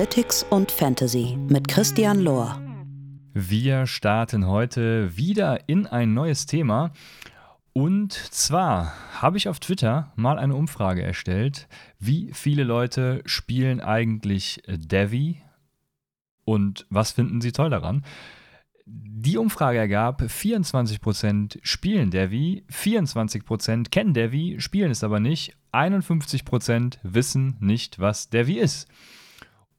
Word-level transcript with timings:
Analytics 0.00 0.44
und 0.44 0.72
Fantasy 0.72 1.36
mit 1.50 1.68
Christian 1.68 2.20
Lohr. 2.20 2.58
Wir 3.34 3.86
starten 3.86 4.46
heute 4.46 5.14
wieder 5.14 5.68
in 5.68 5.86
ein 5.86 6.14
neues 6.14 6.46
Thema. 6.46 6.92
Und 7.74 8.14
zwar 8.14 8.94
habe 9.20 9.36
ich 9.36 9.46
auf 9.46 9.60
Twitter 9.60 10.10
mal 10.16 10.38
eine 10.38 10.54
Umfrage 10.54 11.02
erstellt, 11.02 11.68
wie 11.98 12.30
viele 12.32 12.64
Leute 12.64 13.20
spielen 13.26 13.82
eigentlich 13.82 14.62
Devi 14.66 15.42
und 16.46 16.86
was 16.88 17.12
finden 17.12 17.42
sie 17.42 17.52
toll 17.52 17.68
daran. 17.68 18.02
Die 18.86 19.36
Umfrage 19.36 19.76
ergab, 19.76 20.22
24% 20.22 21.58
spielen 21.62 22.10
Devi, 22.10 22.64
24% 22.72 23.90
kennen 23.90 24.14
Devi, 24.14 24.56
spielen 24.60 24.92
es 24.92 25.04
aber 25.04 25.20
nicht, 25.20 25.58
51% 25.74 26.96
wissen 27.02 27.58
nicht, 27.60 27.98
was 27.98 28.30
Devi 28.30 28.58
ist. 28.58 28.88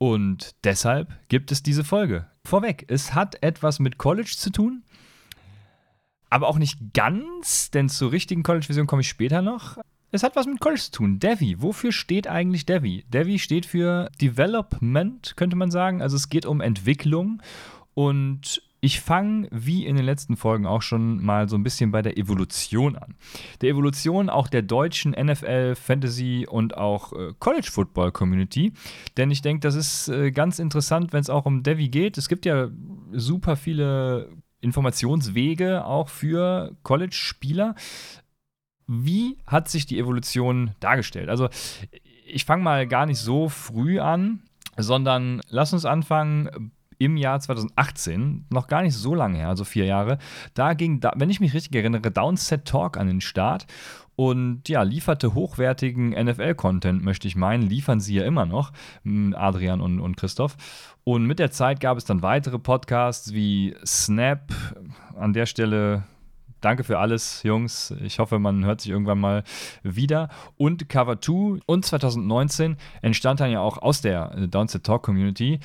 Und 0.02 0.55
deshalb 0.64 1.16
gibt 1.30 1.52
es 1.52 1.62
diese 1.62 1.84
Folge. 1.84 2.26
Vorweg, 2.44 2.86
es 2.88 3.14
hat 3.14 3.44
etwas 3.44 3.78
mit 3.78 4.00
College 4.00 4.34
zu 4.36 4.50
tun, 4.50 4.82
aber 6.32 6.48
auch 6.48 6.58
nicht 6.58 6.96
ganz, 6.96 7.70
denn 7.70 7.88
zur 7.88 8.12
richtigen 8.12 8.42
College-Vision 8.42 8.88
komme 8.88 9.04
ich 9.04 9.09
später 9.09 9.44
noch. 9.44 9.78
Es 10.09 10.23
hat 10.23 10.36
was 10.36 10.48
mit 10.48 10.59
College 10.59 10.82
zu 10.82 10.92
tun. 10.92 11.20
Devi, 11.20 11.62
wofür 11.62 11.92
steht 11.92 12.26
eigentlich 12.26 12.66
Devi? 12.66 13.06
Devi 13.09 13.38
steht 13.38 13.68
für 13.68 14.09
Development, 14.20 15.38
könnte 15.38 15.56
man 15.56 15.70
sagen. 15.70 16.02
Also 16.02 16.16
es 16.16 16.30
geht 16.30 16.48
um 16.48 16.62
Entwicklung 16.62 17.40
und 17.94 18.64
ich 18.84 18.99
fange, 18.99 19.48
wie 19.52 19.85
in 19.85 19.95
den 19.95 20.05
letzten 20.05 20.35
Folgen 20.35 20.66
auch 20.66 20.81
schon, 20.81 21.23
mal 21.23 21.48
so 21.48 21.55
ein 21.55 21.62
bisschen 21.62 21.91
bei 21.91 22.02
der 22.02 22.17
Evolution 22.17 22.95
an. 22.95 23.13
Der 23.62 23.70
Evolution 23.70 24.27
auch 24.27 24.48
der 24.48 24.63
deutschen 24.63 25.12
NFL, 25.12 25.76
Fantasy 25.76 26.48
und 26.49 26.76
auch 26.76 27.13
äh, 27.13 27.34
College 27.38 27.70
Football 27.72 28.12
Community. 28.12 28.73
Denn 29.17 29.30
ich 29.30 29.44
denke, 29.44 29.62
das 29.62 29.75
ist 29.75 30.08
äh, 30.08 30.31
ganz 30.31 30.58
interessant, 30.58 31.14
wenn 31.14 31.22
es 31.22 31.30
auch 31.30 31.45
um 31.45 31.61
Devi 31.61 31.89
geht. 31.89 32.17
Es 32.17 32.28
gibt 32.28 32.44
ja 32.44 32.69
super 33.11 33.56
viele 33.56 34.30
Informationswege 34.61 35.86
auch 35.86 36.09
für 36.09 36.75
College-Spieler. 36.81 37.75
Wie 38.88 39.38
hat 39.45 39.69
sich 39.69 39.86
die 39.86 40.00
Evolution 40.00 40.72
dargestellt? 40.80 41.30
Also, 41.30 41.50
ich 42.25 42.45
fange 42.45 42.63
mal 42.63 42.88
gar 42.88 43.06
nicht 43.06 43.19
so 43.19 43.47
früh 43.47 44.00
an, 44.00 44.41
sondern 44.75 45.41
lass 45.50 45.72
uns 45.72 45.86
anfangen 45.86 46.72
im 47.02 47.17
Jahr 47.17 47.39
2018, 47.39 48.45
noch 48.52 48.67
gar 48.67 48.83
nicht 48.83 48.94
so 48.94 49.16
lange 49.16 49.39
her, 49.39 49.49
also 49.49 49.63
vier 49.63 49.85
Jahre, 49.85 50.19
da 50.53 50.73
ging, 50.73 51.02
wenn 51.16 51.31
ich 51.31 51.39
mich 51.39 51.55
richtig 51.55 51.75
erinnere, 51.75 52.11
Downset 52.11 52.66
Talk 52.66 52.95
an 52.95 53.07
den 53.07 53.21
Start 53.21 53.66
und 54.16 54.69
ja, 54.69 54.83
lieferte 54.83 55.33
hochwertigen 55.33 56.11
NFL-Content, 56.11 57.03
möchte 57.03 57.27
ich 57.27 57.35
meinen, 57.35 57.63
liefern 57.63 57.99
sie 57.99 58.16
ja 58.16 58.23
immer 58.23 58.45
noch, 58.45 58.72
Adrian 59.33 59.81
und, 59.81 59.99
und 59.99 60.16
Christoph. 60.16 60.57
Und 61.03 61.25
mit 61.25 61.39
der 61.39 61.49
Zeit 61.49 61.79
gab 61.79 61.97
es 61.97 62.05
dann 62.05 62.22
weitere 62.22 62.59
Podcasts 62.59 63.33
wie 63.33 63.75
Snap, 63.83 64.53
an 65.16 65.33
der 65.33 65.47
Stelle 65.47 66.03
Danke 66.61 66.83
für 66.83 66.99
alles, 66.99 67.41
Jungs. 67.41 67.91
Ich 68.03 68.19
hoffe, 68.19 68.38
man 68.38 68.63
hört 68.63 68.81
sich 68.81 68.91
irgendwann 68.91 69.19
mal 69.19 69.44
wieder. 69.81 70.29
Und 70.57 70.89
Cover 70.89 71.19
2 71.19 71.61
und 71.66 71.83
2019 71.83 72.77
entstand 73.02 73.39
dann 73.39 73.49
ja 73.49 73.61
auch 73.61 73.79
aus 73.79 74.02
der 74.02 74.47
Downset 74.47 74.83
Talk 74.83 75.02
Community 75.02 75.59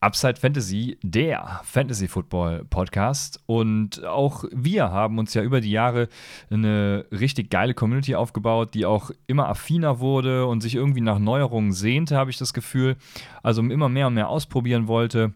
Upside 0.00 0.36
Fantasy, 0.36 0.98
der 1.02 1.60
Fantasy 1.64 2.08
Football 2.08 2.64
Podcast. 2.70 3.40
Und 3.46 4.04
auch 4.04 4.44
wir 4.52 4.90
haben 4.90 5.18
uns 5.18 5.34
ja 5.34 5.42
über 5.42 5.60
die 5.60 5.70
Jahre 5.70 6.08
eine 6.50 7.06
richtig 7.10 7.50
geile 7.50 7.74
Community 7.74 8.14
aufgebaut, 8.14 8.74
die 8.74 8.86
auch 8.86 9.10
immer 9.26 9.48
affiner 9.48 10.00
wurde 10.00 10.46
und 10.46 10.60
sich 10.60 10.74
irgendwie 10.74 11.00
nach 11.00 11.18
Neuerungen 11.18 11.72
sehnte, 11.72 12.16
habe 12.16 12.30
ich 12.30 12.38
das 12.38 12.54
Gefühl. 12.54 12.96
Also 13.42 13.62
immer 13.62 13.88
mehr 13.88 14.06
und 14.06 14.14
mehr 14.14 14.28
ausprobieren 14.28 14.86
wollte. 14.86 15.32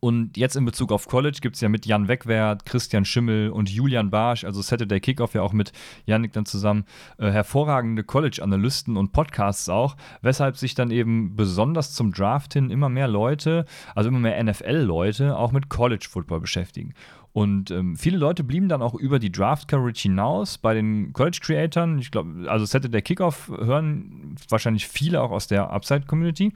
Und 0.00 0.38
jetzt 0.38 0.56
in 0.56 0.64
Bezug 0.64 0.92
auf 0.92 1.08
College 1.08 1.38
gibt 1.42 1.56
es 1.56 1.60
ja 1.60 1.68
mit 1.68 1.84
Jan 1.84 2.08
Wegwert, 2.08 2.64
Christian 2.64 3.04
Schimmel 3.04 3.50
und 3.50 3.68
Julian 3.68 4.08
Barsch, 4.08 4.44
also 4.44 4.62
Saturday 4.62 4.98
Kickoff 4.98 5.34
ja 5.34 5.42
auch 5.42 5.52
mit 5.52 5.72
Yannick 6.06 6.32
dann 6.32 6.46
zusammen, 6.46 6.86
äh, 7.18 7.30
hervorragende 7.30 8.02
College-Analysten 8.02 8.96
und 8.96 9.12
Podcasts 9.12 9.68
auch, 9.68 9.96
weshalb 10.22 10.56
sich 10.56 10.74
dann 10.74 10.90
eben 10.90 11.36
besonders 11.36 11.92
zum 11.92 12.12
Draft 12.12 12.54
hin 12.54 12.70
immer 12.70 12.88
mehr 12.88 13.08
Leute, 13.08 13.66
also 13.94 14.08
immer 14.08 14.20
mehr 14.20 14.42
NFL-Leute, 14.42 15.36
auch 15.36 15.52
mit 15.52 15.68
College-Football 15.68 16.40
beschäftigen. 16.40 16.94
Und 17.32 17.70
ähm, 17.70 17.94
viele 17.94 18.16
Leute 18.16 18.42
blieben 18.42 18.68
dann 18.68 18.82
auch 18.82 18.94
über 18.94 19.18
die 19.18 19.30
Draft-Coverage 19.30 20.02
hinaus 20.02 20.58
bei 20.58 20.74
den 20.74 21.12
College-Creatoren. 21.12 21.98
Ich 21.98 22.10
glaube, 22.10 22.50
also 22.50 22.64
Saturday 22.64 23.02
Kickoff 23.02 23.48
hören 23.48 24.34
wahrscheinlich 24.48 24.88
viele 24.88 25.20
auch 25.20 25.30
aus 25.30 25.46
der 25.46 25.70
Upside-Community. 25.70 26.52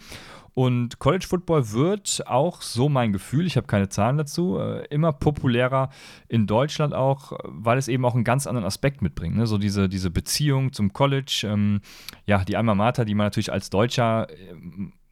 Und 0.55 1.01
College 1.01 1.27
Football 1.29 1.73
wird 1.73 2.23
auch, 2.27 2.63
so 2.63 2.89
mein 2.89 3.13
Gefühl, 3.13 3.45
ich 3.47 3.57
habe 3.57 3.67
keine 3.67 3.89
Zahlen 3.89 4.17
dazu, 4.17 4.59
äh, 4.59 4.87
immer 4.87 5.13
populärer 5.13 5.91
in 6.29 6.47
Deutschland 6.47 6.95
auch, 6.95 7.33
weil 7.45 7.77
es 7.77 7.89
eben 7.89 8.05
auch 8.05 8.15
einen 8.15 8.23
ganz 8.23 8.47
anderen 8.47 8.65
Aspekt 8.65 9.03
mitbringt. 9.03 9.37
Ne? 9.37 9.49
So 9.49 9.59
diese, 9.59 9.89
diese 9.89 10.11
Beziehung 10.11 10.73
zum 10.73 10.93
College, 10.93 11.47
ähm, 11.51 11.81
ja, 12.25 12.45
die 12.45 12.57
Alma 12.57 12.77
Mater, 12.77 13.05
die 13.05 13.15
man 13.15 13.27
natürlich 13.27 13.53
als 13.53 13.69
Deutscher 13.69 14.31
äh, 14.31 14.55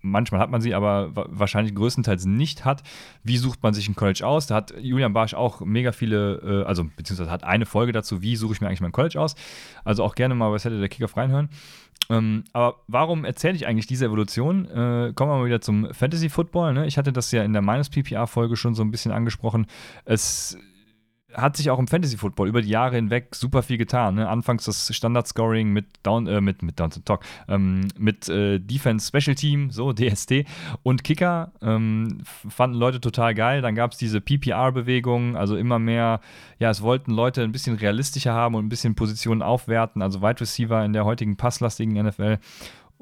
manchmal 0.03 0.41
hat 0.41 0.51
man 0.51 0.61
sie, 0.61 0.75
aber 0.75 1.11
wahrscheinlich 1.15 1.75
größtenteils 1.75 2.27
nicht 2.27 2.65
hat. 2.65 2.83
Wie 3.23 3.37
sucht 3.37 3.63
man 3.63 3.73
sich 3.73 3.89
ein 3.89 3.95
College 3.95 4.27
aus? 4.27 4.47
Da 4.47 4.57
hat 4.57 4.75
Julian 4.79 5.13
Barsch 5.13 5.35
auch 5.35 5.61
mega 5.61 5.93
viele, 5.93 6.63
äh, 6.63 6.67
also 6.67 6.85
beziehungsweise 6.97 7.31
hat 7.31 7.45
eine 7.45 7.67
Folge 7.67 7.93
dazu, 7.93 8.23
wie 8.23 8.37
suche 8.37 8.53
ich 8.53 8.61
mir 8.61 8.67
eigentlich 8.67 8.81
mein 8.81 8.93
College 8.93 9.21
aus. 9.21 9.35
Also 9.85 10.05
auch 10.05 10.15
gerne 10.15 10.35
mal 10.35 10.51
bei 10.51 10.59
Saturday 10.59 10.81
der 10.81 10.89
Kickoff 10.89 11.17
reinhören. 11.17 11.49
Ähm, 12.11 12.45
aber 12.53 12.77
warum 12.89 13.25
erzähle 13.25 13.55
ich 13.55 13.67
eigentlich 13.67 13.87
diese 13.87 14.07
Evolution? 14.07 14.67
Äh, 14.67 15.13
kommen 15.15 15.31
wir 15.31 15.39
mal 15.39 15.47
wieder 15.47 15.61
zum 15.61 15.93
Fantasy 15.95 16.29
Football. 16.29 16.75
Ne? 16.75 16.87
Ich 16.87 16.99
hatte 16.99 17.13
das 17.13 17.31
ja 17.31 17.43
in 17.43 17.53
der 17.53 17.63
Minus 17.63 17.89
PPR-Folge 17.89 18.57
schon 18.57 18.75
so 18.75 18.83
ein 18.83 18.91
bisschen 18.91 19.13
angesprochen. 19.13 19.67
Es 20.05 20.59
hat 21.35 21.57
sich 21.57 21.71
auch 21.71 21.79
im 21.79 21.89
Fantasy 21.89 22.17
Football 22.17 22.49
über 22.49 22.63
die 22.63 22.69
Jahre 22.69 22.97
hinweg 22.97 23.35
super 23.35 23.63
viel 23.63 23.79
getan. 23.79 24.17
Ne? 24.17 24.29
Anfangs 24.29 24.65
das 24.65 24.95
Standard 24.95 25.27
Scoring 25.27 25.71
mit 25.71 25.87
Down, 26.03 26.27
äh, 26.27 26.41
mit, 26.41 26.63
mit 26.63 26.79
Down 26.79 26.91
to 26.91 27.01
Talk, 27.01 27.25
ähm, 27.49 27.89
mit 27.99 28.29
äh, 28.29 28.59
Defense 28.59 29.09
Special 29.09 29.35
Team, 29.35 29.71
so 29.71 29.93
DST 29.93 30.45
und 30.83 31.05
Kicker 31.05 31.53
ähm, 31.63 32.19
fanden 32.49 32.77
Leute 32.77 33.01
total 33.01 33.35
geil. 33.35 33.63
Dann 33.63 33.75
gab 33.75 33.93
es 33.93 33.99
diese 33.99 34.21
PPR-Bewegung, 34.21 35.37
also 35.37 35.57
immer 35.57 35.79
mehr, 35.79 36.21
ja, 36.59 36.71
es 36.71 36.83
wollten 36.83 37.13
Leute 37.13 37.43
ein 37.43 37.53
bisschen 37.53 37.77
realistischer 37.77 38.33
haben 38.33 38.55
und 38.55 38.65
ein 38.65 38.69
bisschen 38.69 38.95
Positionen 38.95 39.43
aufwerten, 39.43 40.03
also 40.03 40.23
Wide 40.23 40.41
Receiver 40.41 40.85
in 40.85 40.93
der 40.93 41.05
heutigen 41.05 41.37
passlastigen 41.37 41.95
NFL 41.95 42.39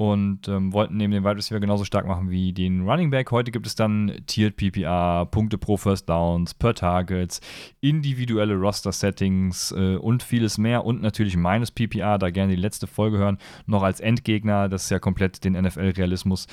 und 0.00 0.48
ähm, 0.48 0.72
wollten 0.72 0.96
neben 0.96 1.12
dem 1.12 1.24
Wide 1.24 1.36
Receiver 1.36 1.60
genauso 1.60 1.84
stark 1.84 2.06
machen 2.06 2.30
wie 2.30 2.54
den 2.54 2.88
Running 2.88 3.10
Back. 3.10 3.30
Heute 3.32 3.50
gibt 3.50 3.66
es 3.66 3.74
dann 3.74 4.22
Tiered 4.24 4.56
PPR, 4.56 5.26
Punkte 5.26 5.58
pro 5.58 5.76
First 5.76 6.08
Downs, 6.08 6.54
per 6.54 6.72
Targets, 6.72 7.42
individuelle 7.82 8.54
Roster-Settings 8.54 9.72
äh, 9.72 9.96
und 9.96 10.22
vieles 10.22 10.56
mehr 10.56 10.86
und 10.86 11.02
natürlich 11.02 11.36
meines 11.36 11.70
PPR, 11.70 12.16
da 12.16 12.30
gerne 12.30 12.54
die 12.56 12.62
letzte 12.62 12.86
Folge 12.86 13.18
hören, 13.18 13.36
noch 13.66 13.82
als 13.82 14.00
Endgegner, 14.00 14.70
das 14.70 14.88
ja 14.88 14.98
komplett 14.98 15.44
den 15.44 15.52
NFL-Realismus 15.52 16.46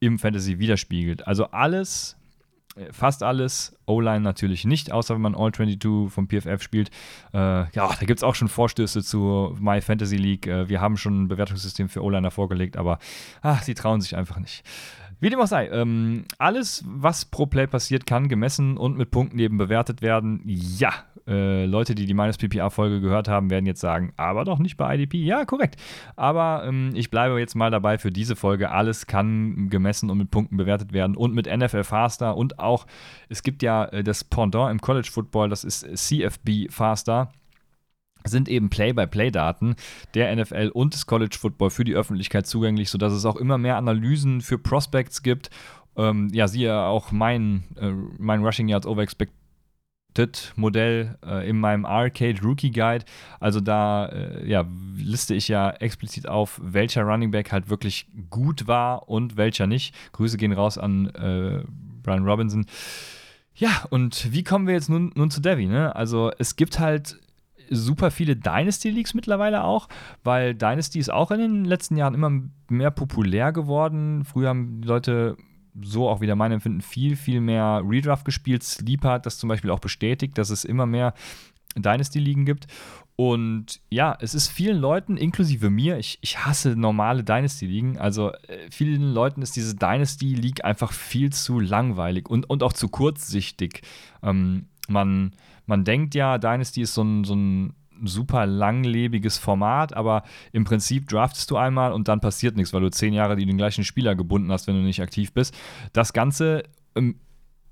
im 0.00 0.18
Fantasy 0.18 0.58
widerspiegelt. 0.58 1.26
Also 1.26 1.50
alles 1.50 2.16
äh, 2.76 2.90
fast 2.92 3.22
alles. 3.22 3.75
O-Line 3.86 4.20
natürlich 4.20 4.64
nicht, 4.64 4.92
außer 4.92 5.14
wenn 5.14 5.22
man 5.22 5.34
All-22 5.34 6.10
vom 6.10 6.28
PFF 6.28 6.62
spielt. 6.62 6.90
Äh, 7.32 7.38
ja, 7.38 7.70
da 7.72 8.06
gibt 8.06 8.18
es 8.18 8.24
auch 8.24 8.34
schon 8.34 8.48
Vorstöße 8.48 9.02
zu 9.02 9.56
My 9.60 9.80
Fantasy 9.80 10.16
League. 10.16 10.46
Äh, 10.46 10.68
wir 10.68 10.80
haben 10.80 10.96
schon 10.96 11.22
ein 11.22 11.28
Bewertungssystem 11.28 11.88
für 11.88 12.02
O-Liner 12.02 12.30
vorgelegt, 12.30 12.76
aber 12.76 12.98
ach, 13.42 13.62
sie 13.62 13.74
trauen 13.74 14.00
sich 14.00 14.16
einfach 14.16 14.38
nicht. 14.38 14.64
Wie 15.18 15.30
dem 15.30 15.40
auch 15.40 15.46
sei, 15.46 15.68
ähm, 15.68 16.26
alles, 16.38 16.84
was 16.86 17.24
pro 17.24 17.46
Play 17.46 17.66
passiert, 17.66 18.06
kann 18.06 18.28
gemessen 18.28 18.76
und 18.76 18.98
mit 18.98 19.10
Punkten 19.10 19.38
eben 19.38 19.56
bewertet 19.56 20.02
werden. 20.02 20.42
Ja, 20.44 20.92
äh, 21.26 21.64
Leute, 21.64 21.94
die 21.94 22.04
die 22.04 22.14
Minus 22.14 22.36
PPA-Folge 22.36 23.00
gehört 23.00 23.26
haben, 23.26 23.50
werden 23.50 23.66
jetzt 23.66 23.80
sagen, 23.80 24.12
aber 24.16 24.44
doch 24.44 24.58
nicht 24.58 24.76
bei 24.76 24.94
IDP. 24.94 25.24
Ja, 25.24 25.44
korrekt. 25.44 25.76
Aber 26.16 26.64
ähm, 26.66 26.90
ich 26.94 27.10
bleibe 27.10 27.38
jetzt 27.40 27.54
mal 27.54 27.70
dabei 27.70 27.98
für 27.98 28.12
diese 28.12 28.36
Folge. 28.36 28.70
Alles 28.70 29.06
kann 29.06 29.70
gemessen 29.70 30.10
und 30.10 30.18
mit 30.18 30.30
Punkten 30.30 30.56
bewertet 30.56 30.92
werden 30.92 31.16
und 31.16 31.34
mit 31.34 31.46
NFL 31.46 31.84
Faster 31.84 32.36
und 32.36 32.58
auch, 32.58 32.86
es 33.28 33.42
gibt 33.42 33.62
ja 33.62 33.75
äh, 33.84 34.04
das 34.04 34.24
Pendant 34.24 34.70
im 34.70 34.80
College 34.80 35.08
Football, 35.10 35.48
das 35.48 35.64
ist 35.64 35.86
CFB 35.96 36.70
Faster 36.70 37.30
sind 38.28 38.48
eben 38.48 38.70
Play-by-Play-Daten 38.70 39.76
der 40.14 40.34
NFL 40.34 40.70
und 40.74 40.94
des 40.94 41.06
College 41.06 41.36
Football 41.38 41.70
für 41.70 41.84
die 41.84 41.94
Öffentlichkeit 41.94 42.46
zugänglich, 42.46 42.90
sodass 42.90 43.12
es 43.12 43.24
auch 43.24 43.36
immer 43.36 43.58
mehr 43.58 43.76
Analysen 43.76 44.40
für 44.40 44.58
Prospects 44.58 45.22
gibt. 45.22 45.50
Ähm, 45.96 46.28
ja, 46.32 46.48
siehe 46.48 46.78
auch 46.78 47.12
mein, 47.12 47.64
äh, 47.80 47.92
mein 48.18 48.44
Rushing 48.44 48.68
Yards 48.68 48.86
Over 48.86 49.02
Expected 49.02 49.32
Modell 50.56 51.18
äh, 51.24 51.48
in 51.48 51.58
meinem 51.58 51.84
Arcade 51.84 52.40
Rookie 52.42 52.70
Guide. 52.70 53.04
Also 53.40 53.60
da 53.60 54.06
äh, 54.06 54.48
ja, 54.48 54.64
liste 54.96 55.34
ich 55.34 55.48
ja 55.48 55.70
explizit 55.70 56.28
auf, 56.28 56.60
welcher 56.62 57.02
Running 57.02 57.30
Back 57.30 57.52
halt 57.52 57.68
wirklich 57.68 58.06
gut 58.30 58.66
war 58.66 59.08
und 59.08 59.36
welcher 59.36 59.66
nicht. 59.66 59.94
Grüße 60.12 60.36
gehen 60.36 60.52
raus 60.52 60.78
an 60.78 61.08
äh, 61.10 61.64
Brian 62.02 62.24
Robinson. 62.24 62.66
Ja, 63.56 63.84
und 63.88 64.32
wie 64.32 64.44
kommen 64.44 64.66
wir 64.66 64.74
jetzt 64.74 64.90
nun, 64.90 65.12
nun 65.14 65.30
zu 65.30 65.40
Devi? 65.40 65.66
Ne? 65.66 65.94
Also 65.96 66.30
es 66.38 66.56
gibt 66.56 66.78
halt 66.78 67.18
super 67.70 68.10
viele 68.10 68.36
Dynasty 68.36 68.90
Leagues 68.90 69.14
mittlerweile 69.14 69.64
auch, 69.64 69.88
weil 70.22 70.54
Dynasty 70.54 70.98
ist 70.98 71.10
auch 71.10 71.30
in 71.30 71.40
den 71.40 71.64
letzten 71.64 71.96
Jahren 71.96 72.14
immer 72.14 72.30
mehr 72.68 72.90
populär 72.90 73.52
geworden. 73.52 74.24
Früher 74.24 74.50
haben 74.50 74.82
die 74.82 74.88
Leute 74.88 75.36
so 75.82 76.08
auch 76.08 76.20
wieder 76.20 76.36
mein 76.36 76.52
Empfinden, 76.52 76.80
viel, 76.82 77.16
viel 77.16 77.40
mehr 77.40 77.82
Redraft 77.84 78.24
gespielt. 78.24 78.62
Sleep 78.62 79.02
hat 79.04 79.26
das 79.26 79.38
zum 79.38 79.48
Beispiel 79.48 79.70
auch 79.70 79.80
bestätigt, 79.80 80.38
dass 80.38 80.50
es 80.50 80.64
immer 80.64 80.86
mehr 80.86 81.14
Dynasty-Ligen 81.82 82.44
gibt. 82.44 82.66
Und 83.16 83.80
ja, 83.88 84.16
es 84.20 84.34
ist 84.34 84.48
vielen 84.48 84.78
Leuten, 84.78 85.16
inklusive 85.16 85.70
mir, 85.70 85.98
ich, 85.98 86.18
ich 86.20 86.44
hasse 86.44 86.76
normale 86.76 87.24
Dynasty-Ligen. 87.24 87.98
Also 87.98 88.32
äh, 88.32 88.70
vielen 88.70 89.14
Leuten 89.14 89.40
ist 89.40 89.56
diese 89.56 89.74
Dynasty-League 89.74 90.64
einfach 90.64 90.92
viel 90.92 91.32
zu 91.32 91.58
langweilig 91.58 92.28
und, 92.28 92.48
und 92.50 92.62
auch 92.62 92.74
zu 92.74 92.88
kurzsichtig. 92.88 93.80
Ähm, 94.22 94.66
man, 94.88 95.32
man 95.64 95.84
denkt 95.84 96.14
ja, 96.14 96.36
Dynasty 96.36 96.82
ist 96.82 96.92
so 96.92 97.02
ein, 97.02 97.24
so 97.24 97.34
ein 97.34 97.72
super 98.04 98.44
langlebiges 98.44 99.38
Format, 99.38 99.94
aber 99.94 100.22
im 100.52 100.64
Prinzip 100.64 101.08
draftest 101.08 101.50
du 101.50 101.56
einmal 101.56 101.92
und 101.92 102.08
dann 102.08 102.20
passiert 102.20 102.56
nichts, 102.56 102.74
weil 102.74 102.82
du 102.82 102.90
zehn 102.90 103.14
Jahre 103.14 103.36
den 103.36 103.56
gleichen 103.56 103.84
Spieler 103.84 104.14
gebunden 104.14 104.52
hast, 104.52 104.66
wenn 104.66 104.74
du 104.74 104.82
nicht 104.82 105.00
aktiv 105.00 105.32
bist. 105.32 105.56
Das 105.94 106.12
Ganze 106.12 106.64
ähm, 106.94 107.16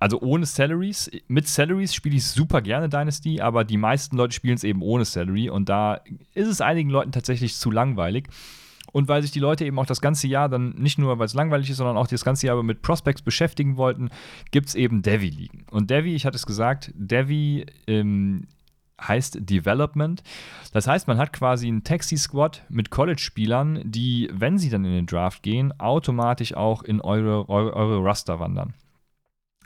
also 0.05 0.21
ohne 0.21 0.45
Salaries. 0.45 1.11
Mit 1.29 1.49
Salaries 1.49 1.95
spiele 1.95 2.17
ich 2.17 2.27
super 2.27 2.61
gerne 2.61 2.91
Dynasty, 2.91 3.41
aber 3.41 3.65
die 3.65 3.79
meisten 3.79 4.19
Leute 4.19 4.35
spielen 4.35 4.57
es 4.57 4.63
eben 4.63 4.83
ohne 4.83 5.07
Salary 5.07 5.49
und 5.49 5.71
da 5.71 6.03
ist 6.35 6.47
es 6.47 6.61
einigen 6.61 6.91
Leuten 6.91 7.11
tatsächlich 7.11 7.57
zu 7.57 7.71
langweilig. 7.71 8.29
Und 8.93 9.09
weil 9.09 9.23
sich 9.23 9.31
die 9.31 9.41
Leute 9.41 9.65
eben 9.65 9.79
auch 9.79 9.87
das 9.87 10.03
ganze 10.03 10.29
Jahr 10.29 10.51
dann 10.51 10.75
nicht 10.75 10.99
nur, 10.99 11.19
weil 11.19 11.25
es 11.25 11.33
langweilig 11.33 11.71
ist, 11.71 11.79
sondern 11.79 11.97
auch 11.97 12.07
das 12.07 12.23
ganze 12.23 12.47
Jahr 12.47 12.63
mit 12.63 12.83
Prospects 12.83 13.23
beschäftigen 13.23 13.79
wollten, 13.79 14.11
gibt 14.51 14.69
es 14.69 14.75
eben 14.75 15.01
Devi-Ligen. 15.01 15.65
Und 15.71 15.89
Devi, 15.89 16.15
ich 16.15 16.27
hatte 16.27 16.37
es 16.37 16.45
gesagt, 16.45 16.93
Devi 16.95 17.65
ähm, 17.87 18.47
heißt 19.01 19.39
Development. 19.41 20.23
Das 20.75 20.87
heißt, 20.87 21.09
man 21.09 21.17
hat 21.17 21.33
quasi 21.33 21.67
einen 21.67 21.83
Taxi-Squad 21.83 22.67
mit 22.69 22.91
College-Spielern, 22.91 23.81
die, 23.85 24.29
wenn 24.35 24.59
sie 24.59 24.69
dann 24.69 24.85
in 24.85 24.93
den 24.93 25.07
Draft 25.07 25.43
gehen, 25.43 25.73
automatisch 25.81 26.55
auch 26.55 26.83
in 26.83 27.01
eure, 27.01 27.49
eure, 27.49 27.73
eure 27.75 28.05
Raster 28.05 28.39
wandern. 28.39 28.75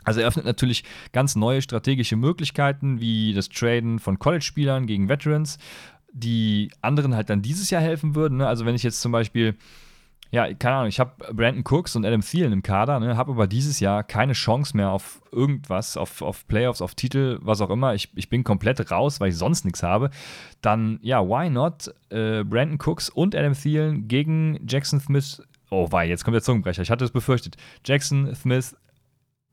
Also 0.03 0.21
eröffnet 0.21 0.45
natürlich 0.45 0.83
ganz 1.11 1.35
neue 1.35 1.61
strategische 1.61 2.15
Möglichkeiten, 2.15 2.99
wie 2.99 3.33
das 3.33 3.49
Traden 3.49 3.99
von 3.99 4.19
College-Spielern 4.19 4.87
gegen 4.87 5.09
Veterans, 5.09 5.57
die 6.11 6.71
anderen 6.81 7.15
halt 7.15 7.29
dann 7.29 7.41
dieses 7.41 7.69
Jahr 7.69 7.81
helfen 7.81 8.15
würden. 8.15 8.37
Ne? 8.37 8.47
Also 8.47 8.65
wenn 8.65 8.75
ich 8.75 8.83
jetzt 8.83 9.01
zum 9.01 9.11
Beispiel, 9.11 9.55
ja, 10.31 10.51
keine 10.53 10.75
Ahnung, 10.75 10.89
ich 10.89 10.99
habe 10.99 11.33
Brandon 11.33 11.63
Cooks 11.67 11.95
und 11.95 12.05
Adam 12.05 12.21
Thielen 12.21 12.53
im 12.53 12.63
Kader, 12.63 12.99
ne? 12.99 13.17
habe 13.17 13.33
aber 13.33 13.45
dieses 13.45 13.79
Jahr 13.79 14.03
keine 14.03 14.33
Chance 14.33 14.75
mehr 14.75 14.91
auf 14.91 15.21
irgendwas, 15.31 15.97
auf, 15.97 16.21
auf 16.21 16.47
Playoffs, 16.47 16.81
auf 16.81 16.95
Titel, 16.95 17.39
was 17.41 17.61
auch 17.61 17.69
immer. 17.69 17.93
Ich, 17.93 18.09
ich 18.15 18.29
bin 18.29 18.43
komplett 18.43 18.91
raus, 18.91 19.19
weil 19.19 19.29
ich 19.29 19.37
sonst 19.37 19.65
nichts 19.65 19.83
habe. 19.83 20.11
Dann, 20.61 20.99
ja, 21.01 21.21
why 21.27 21.49
not 21.49 21.93
äh, 22.09 22.43
Brandon 22.43 22.79
Cooks 22.83 23.09
und 23.09 23.35
Adam 23.35 23.53
Thielen 23.53 24.07
gegen 24.07 24.59
Jackson 24.65 24.99
Smith 24.99 25.43
Oh, 25.71 25.91
wei, 25.91 26.07
jetzt 26.07 26.23
kommt 26.23 26.33
der 26.33 26.41
Zungenbrecher. 26.41 26.81
Ich 26.81 26.89
hatte 26.89 27.05
es 27.05 27.11
befürchtet. 27.11 27.55
Jackson 27.85 28.33
Smith 28.33 28.75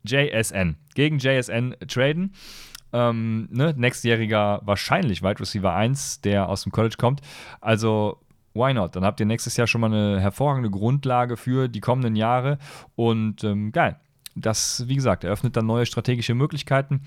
JSN. 0.06 0.76
Gegen 0.94 1.18
JSN 1.18 1.74
traden. 1.88 2.32
Ähm, 2.92 3.48
ne, 3.50 3.74
nächstjähriger 3.76 4.62
wahrscheinlich 4.64 5.22
Wide 5.22 5.40
Receiver 5.40 5.74
1, 5.74 6.22
der 6.22 6.48
aus 6.48 6.62
dem 6.62 6.72
College 6.72 6.96
kommt. 6.98 7.20
Also, 7.60 8.18
why 8.54 8.72
not? 8.72 8.96
Dann 8.96 9.04
habt 9.04 9.20
ihr 9.20 9.26
nächstes 9.26 9.56
Jahr 9.56 9.66
schon 9.66 9.80
mal 9.80 9.92
eine 9.92 10.20
hervorragende 10.20 10.70
Grundlage 10.70 11.36
für 11.36 11.68
die 11.68 11.80
kommenden 11.80 12.16
Jahre. 12.16 12.58
Und 12.94 13.44
ähm, 13.44 13.72
geil. 13.72 13.96
Das, 14.38 14.84
wie 14.86 14.96
gesagt, 14.96 15.24
eröffnet 15.24 15.56
dann 15.56 15.64
neue 15.64 15.86
strategische 15.86 16.34
Möglichkeiten. 16.34 17.00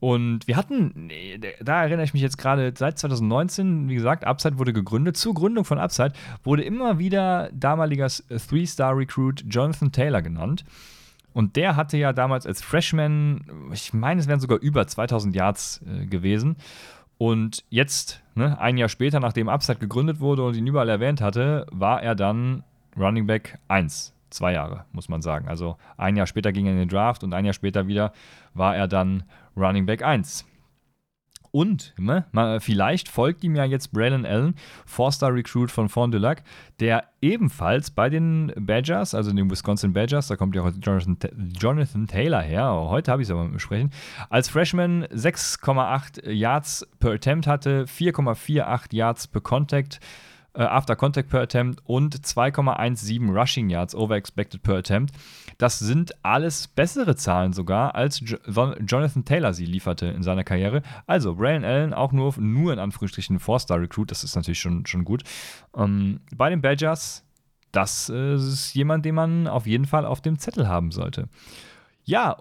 Und 0.00 0.46
wir 0.46 0.56
hatten, 0.56 1.10
da 1.60 1.82
erinnere 1.82 2.04
ich 2.04 2.14
mich 2.14 2.22
jetzt 2.22 2.38
gerade, 2.38 2.72
seit 2.76 2.98
2019, 2.98 3.88
wie 3.88 3.96
gesagt, 3.96 4.24
Upside 4.24 4.58
wurde 4.58 4.72
gegründet. 4.72 5.16
Zur 5.16 5.34
Gründung 5.34 5.64
von 5.64 5.78
Upside 5.78 6.12
wurde 6.44 6.62
immer 6.62 7.00
wieder 7.00 7.50
damaliger 7.52 8.06
Three-Star-Recruit 8.06 9.44
Jonathan 9.48 9.90
Taylor 9.90 10.22
genannt. 10.22 10.64
Und 11.38 11.54
der 11.54 11.76
hatte 11.76 11.96
ja 11.96 12.12
damals 12.12 12.48
als 12.48 12.62
Freshman, 12.62 13.44
ich 13.72 13.94
meine, 13.94 14.20
es 14.20 14.26
wären 14.26 14.40
sogar 14.40 14.58
über 14.58 14.88
2000 14.88 15.36
Yards 15.36 15.80
äh, 15.86 16.04
gewesen. 16.04 16.56
Und 17.16 17.62
jetzt, 17.70 18.24
ne, 18.34 18.60
ein 18.60 18.76
Jahr 18.76 18.88
später, 18.88 19.20
nachdem 19.20 19.48
Upside 19.48 19.78
gegründet 19.78 20.18
wurde 20.18 20.42
und 20.42 20.56
ihn 20.56 20.66
überall 20.66 20.88
erwähnt 20.88 21.20
hatte, 21.20 21.64
war 21.70 22.02
er 22.02 22.16
dann 22.16 22.64
Running 22.96 23.28
Back 23.28 23.60
1. 23.68 24.12
Zwei 24.30 24.54
Jahre, 24.54 24.84
muss 24.90 25.08
man 25.08 25.22
sagen. 25.22 25.46
Also 25.46 25.76
ein 25.96 26.16
Jahr 26.16 26.26
später 26.26 26.50
ging 26.50 26.66
er 26.66 26.72
in 26.72 26.78
den 26.78 26.88
Draft 26.88 27.22
und 27.22 27.32
ein 27.32 27.44
Jahr 27.44 27.54
später 27.54 27.86
wieder 27.86 28.12
war 28.54 28.74
er 28.74 28.88
dann 28.88 29.22
Running 29.56 29.86
Back 29.86 30.02
1. 30.02 30.44
Und 31.58 31.92
ne, 31.98 32.24
vielleicht 32.60 33.08
folgt 33.08 33.42
ihm 33.42 33.56
ja 33.56 33.64
jetzt 33.64 33.90
Braylon 33.90 34.24
Allen, 34.24 34.54
Four-Star-Recruit 34.86 35.72
von 35.72 35.88
Fond 35.88 36.14
du 36.14 36.18
Lac, 36.18 36.44
der 36.78 37.02
ebenfalls 37.20 37.90
bei 37.90 38.08
den 38.08 38.52
Badgers, 38.56 39.12
also 39.12 39.32
den 39.32 39.50
Wisconsin 39.50 39.92
Badgers, 39.92 40.28
da 40.28 40.36
kommt 40.36 40.54
ja 40.54 40.62
auch 40.62 40.70
Jonathan, 40.80 41.18
Jonathan 41.58 42.06
Taylor 42.06 42.42
her, 42.42 42.72
heute 42.72 43.10
habe 43.10 43.22
ich 43.22 43.28
es 43.28 43.32
aber 43.32 43.48
besprechen, 43.48 43.90
als 44.30 44.48
Freshman 44.48 45.06
6,8 45.06 46.30
Yards 46.30 46.86
per 47.00 47.10
Attempt 47.10 47.48
hatte, 47.48 47.86
4,48 47.86 48.94
Yards 48.94 49.26
per 49.26 49.40
Contact 49.40 49.98
äh, 50.54 50.62
After 50.62 50.96
Contact 50.96 51.28
per 51.28 51.40
Attempt 51.40 51.80
und 51.84 52.14
2,17 52.16 53.32
Rushing 53.32 53.68
Yards 53.68 53.94
over 53.94 54.16
expected 54.16 54.62
per 54.62 54.76
Attempt. 54.76 55.12
Das 55.58 55.80
sind 55.80 56.12
alles 56.24 56.68
bessere 56.68 57.16
Zahlen 57.16 57.52
sogar, 57.52 57.96
als 57.96 58.20
jo 58.20 58.36
Jonathan 58.86 59.24
Taylor 59.24 59.52
sie 59.52 59.66
lieferte 59.66 60.06
in 60.06 60.22
seiner 60.22 60.44
Karriere. 60.44 60.82
Also 61.06 61.34
Braylon 61.34 61.64
Allen 61.64 61.92
auch 61.92 62.12
nur, 62.12 62.32
nur 62.38 62.72
in 62.72 62.78
Anführungsstrichen 62.78 63.40
Four-Star-Recruit, 63.40 64.12
das 64.12 64.22
ist 64.22 64.36
natürlich 64.36 64.60
schon, 64.60 64.86
schon 64.86 65.04
gut. 65.04 65.24
Ähm, 65.76 66.20
bei 66.32 66.48
den 66.48 66.62
Badgers, 66.62 67.24
das 67.72 68.08
äh, 68.08 68.34
ist 68.34 68.72
jemand, 68.74 69.04
den 69.04 69.16
man 69.16 69.48
auf 69.48 69.66
jeden 69.66 69.86
Fall 69.86 70.06
auf 70.06 70.20
dem 70.20 70.38
Zettel 70.38 70.68
haben 70.68 70.92
sollte. 70.92 71.28
Ja, 72.04 72.36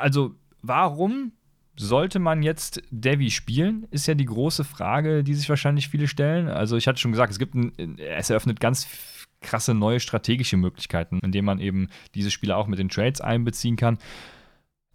also 0.00 0.34
warum 0.62 1.32
sollte 1.76 2.18
man 2.18 2.42
jetzt 2.42 2.82
Devi 2.90 3.30
spielen, 3.30 3.86
ist 3.90 4.06
ja 4.06 4.14
die 4.14 4.24
große 4.24 4.64
Frage, 4.64 5.22
die 5.22 5.34
sich 5.34 5.48
wahrscheinlich 5.48 5.88
viele 5.88 6.08
stellen. 6.08 6.48
Also 6.48 6.76
ich 6.76 6.88
hatte 6.88 6.98
schon 6.98 7.12
gesagt, 7.12 7.32
es 7.32 7.38
gibt 7.38 7.54
ein, 7.54 7.98
es 7.98 8.30
eröffnet 8.30 8.60
ganz 8.60 8.86
krasse 9.42 9.74
neue 9.74 10.00
strategische 10.00 10.56
Möglichkeiten, 10.56 11.20
indem 11.22 11.44
man 11.44 11.58
eben 11.58 11.88
diese 12.14 12.30
Spieler 12.30 12.56
auch 12.56 12.66
mit 12.66 12.78
den 12.78 12.88
Trades 12.88 13.20
einbeziehen 13.20 13.76
kann. 13.76 13.98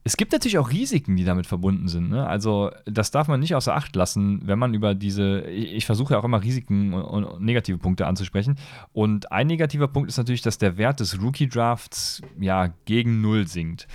Es 0.03 0.15
gibt 0.15 0.31
natürlich 0.31 0.57
auch 0.57 0.71
Risiken, 0.71 1.17
die 1.17 1.25
damit 1.25 1.47
verbunden 1.47 1.89
sind. 1.89 2.09
Ne? 2.09 2.25
Also, 2.25 2.71
das 2.85 3.11
darf 3.11 3.27
man 3.27 3.41
nicht 3.41 3.55
außer 3.55 3.75
Acht 3.75 3.93
lassen, 3.95 4.39
wenn 4.45 4.57
man 4.57 4.73
über 4.73 4.95
diese. 4.95 5.41
Ich, 5.41 5.73
ich 5.73 5.85
versuche 5.85 6.13
ja 6.13 6.19
auch 6.19 6.23
immer 6.23 6.41
Risiken 6.41 6.93
und, 6.93 7.25
und, 7.25 7.41
negative 7.41 7.77
Punkte 7.77 8.07
anzusprechen. 8.07 8.57
Und 8.93 9.33
ein 9.33 9.47
negativer 9.47 9.89
Punkt 9.89 10.07
ist 10.07 10.17
natürlich, 10.17 10.41
dass 10.41 10.57
der 10.57 10.77
Wert 10.77 11.01
des 11.01 11.21
Rookie-Drafts 11.21 12.21
ja 12.39 12.73
gegen 12.85 13.19
Null 13.19 13.47
sinkt 13.47 13.87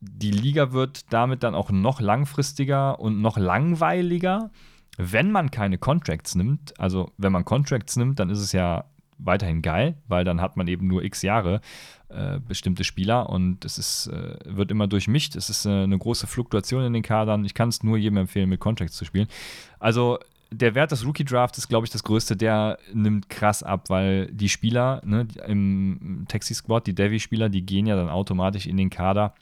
die 0.00 0.30
Liga 0.30 0.72
wird 0.72 1.12
damit 1.12 1.42
dann 1.42 1.54
auch 1.54 1.70
noch 1.70 2.00
langfristiger 2.00 3.00
und 3.00 3.20
noch 3.20 3.36
langweiliger, 3.36 4.50
wenn 4.96 5.30
man 5.30 5.50
keine 5.50 5.78
Contracts 5.78 6.34
nimmt. 6.34 6.78
Also 6.78 7.12
wenn 7.18 7.32
man 7.32 7.44
Contracts 7.44 7.96
nimmt, 7.96 8.18
dann 8.18 8.30
ist 8.30 8.40
es 8.40 8.52
ja 8.52 8.84
weiterhin 9.18 9.62
geil, 9.62 9.96
weil 10.08 10.24
dann 10.24 10.40
hat 10.40 10.56
man 10.56 10.68
eben 10.68 10.86
nur 10.86 11.02
x 11.02 11.22
Jahre 11.22 11.60
äh, 12.08 12.38
bestimmte 12.38 12.84
Spieler 12.84 13.28
und 13.30 13.64
es 13.64 13.78
ist, 13.78 14.08
äh, 14.08 14.38
wird 14.44 14.70
immer 14.70 14.86
durchmischt. 14.86 15.36
Es 15.36 15.50
ist 15.50 15.66
äh, 15.66 15.82
eine 15.82 15.98
große 15.98 16.26
Fluktuation 16.26 16.84
in 16.84 16.92
den 16.92 17.02
Kadern. 17.02 17.44
Ich 17.44 17.54
kann 17.54 17.68
es 17.68 17.82
nur 17.82 17.96
jedem 17.96 18.18
empfehlen, 18.18 18.48
mit 18.48 18.60
Contracts 18.60 18.96
zu 18.96 19.04
spielen. 19.04 19.28
Also 19.78 20.18
der 20.50 20.74
Wert 20.74 20.92
des 20.92 21.04
Rookie 21.04 21.24
Drafts 21.24 21.58
ist, 21.58 21.68
glaube 21.68 21.86
ich, 21.86 21.90
das 21.90 22.04
größte. 22.04 22.36
Der 22.36 22.78
nimmt 22.92 23.28
krass 23.28 23.62
ab, 23.62 23.90
weil 23.90 24.26
die 24.32 24.48
Spieler 24.48 25.02
ne, 25.04 25.26
im 25.46 26.24
Taxi 26.28 26.54
Squad, 26.54 26.86
die 26.86 26.94
Devi-Spieler, 26.94 27.48
die 27.48 27.66
gehen 27.66 27.86
ja 27.86 27.96
dann 27.96 28.08
automatisch 28.08 28.66
in 28.66 28.76
den 28.76 28.90
Kader 28.90 29.34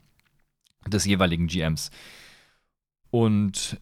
des 0.87 1.05
jeweiligen 1.05 1.47
GMs. 1.47 1.91
Und 3.11 3.79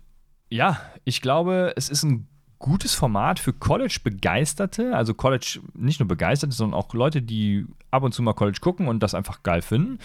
ja, 0.50 0.80
ich 1.04 1.22
glaube, 1.22 1.72
es 1.76 1.88
ist 1.88 2.02
ein 2.02 2.28
gutes 2.62 2.94
Format 2.94 3.40
für 3.40 3.52
College-Begeisterte, 3.52 4.96
also 4.96 5.14
College, 5.14 5.60
nicht 5.74 5.98
nur 5.98 6.08
Begeisterte, 6.08 6.54
sondern 6.54 6.78
auch 6.78 6.94
Leute, 6.94 7.20
die 7.20 7.66
ab 7.90 8.04
und 8.04 8.14
zu 8.14 8.22
mal 8.22 8.32
College 8.32 8.58
gucken 8.60 8.86
und 8.86 9.02
das 9.02 9.14
einfach 9.14 9.42
geil 9.42 9.62
finden, 9.62 9.98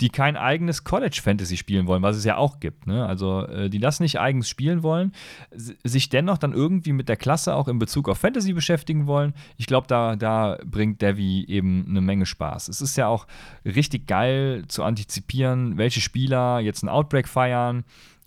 die 0.00 0.08
kein 0.08 0.36
eigenes 0.36 0.84
College-Fantasy 0.84 1.56
spielen 1.56 1.86
wollen, 1.88 2.02
was 2.02 2.16
es 2.16 2.24
ja 2.24 2.36
auch 2.36 2.60
gibt. 2.60 2.86
Ne? 2.86 3.04
Also 3.04 3.46
äh, 3.46 3.68
die 3.68 3.80
das 3.80 3.98
nicht 3.98 4.20
eigens 4.20 4.48
spielen 4.48 4.84
wollen, 4.84 5.12
sich 5.52 6.08
dennoch 6.08 6.38
dann 6.38 6.52
irgendwie 6.52 6.92
mit 6.92 7.08
der 7.08 7.16
Klasse 7.16 7.54
auch 7.54 7.66
in 7.66 7.80
Bezug 7.80 8.08
auf 8.08 8.18
Fantasy 8.18 8.52
beschäftigen 8.52 9.08
wollen. 9.08 9.34
Ich 9.56 9.66
glaube, 9.66 9.88
da, 9.88 10.14
da 10.14 10.56
bringt 10.64 11.02
Devi 11.02 11.44
eben 11.48 11.84
eine 11.88 12.00
Menge 12.00 12.26
Spaß. 12.26 12.68
Es 12.68 12.80
ist 12.80 12.96
ja 12.96 13.08
auch 13.08 13.26
richtig 13.64 14.06
geil 14.06 14.64
zu 14.68 14.84
antizipieren, 14.84 15.76
welche 15.78 16.00
Spieler 16.00 16.60
jetzt 16.60 16.84
einen 16.84 16.90
Outbreak 16.90 17.28
feiern 17.28 17.84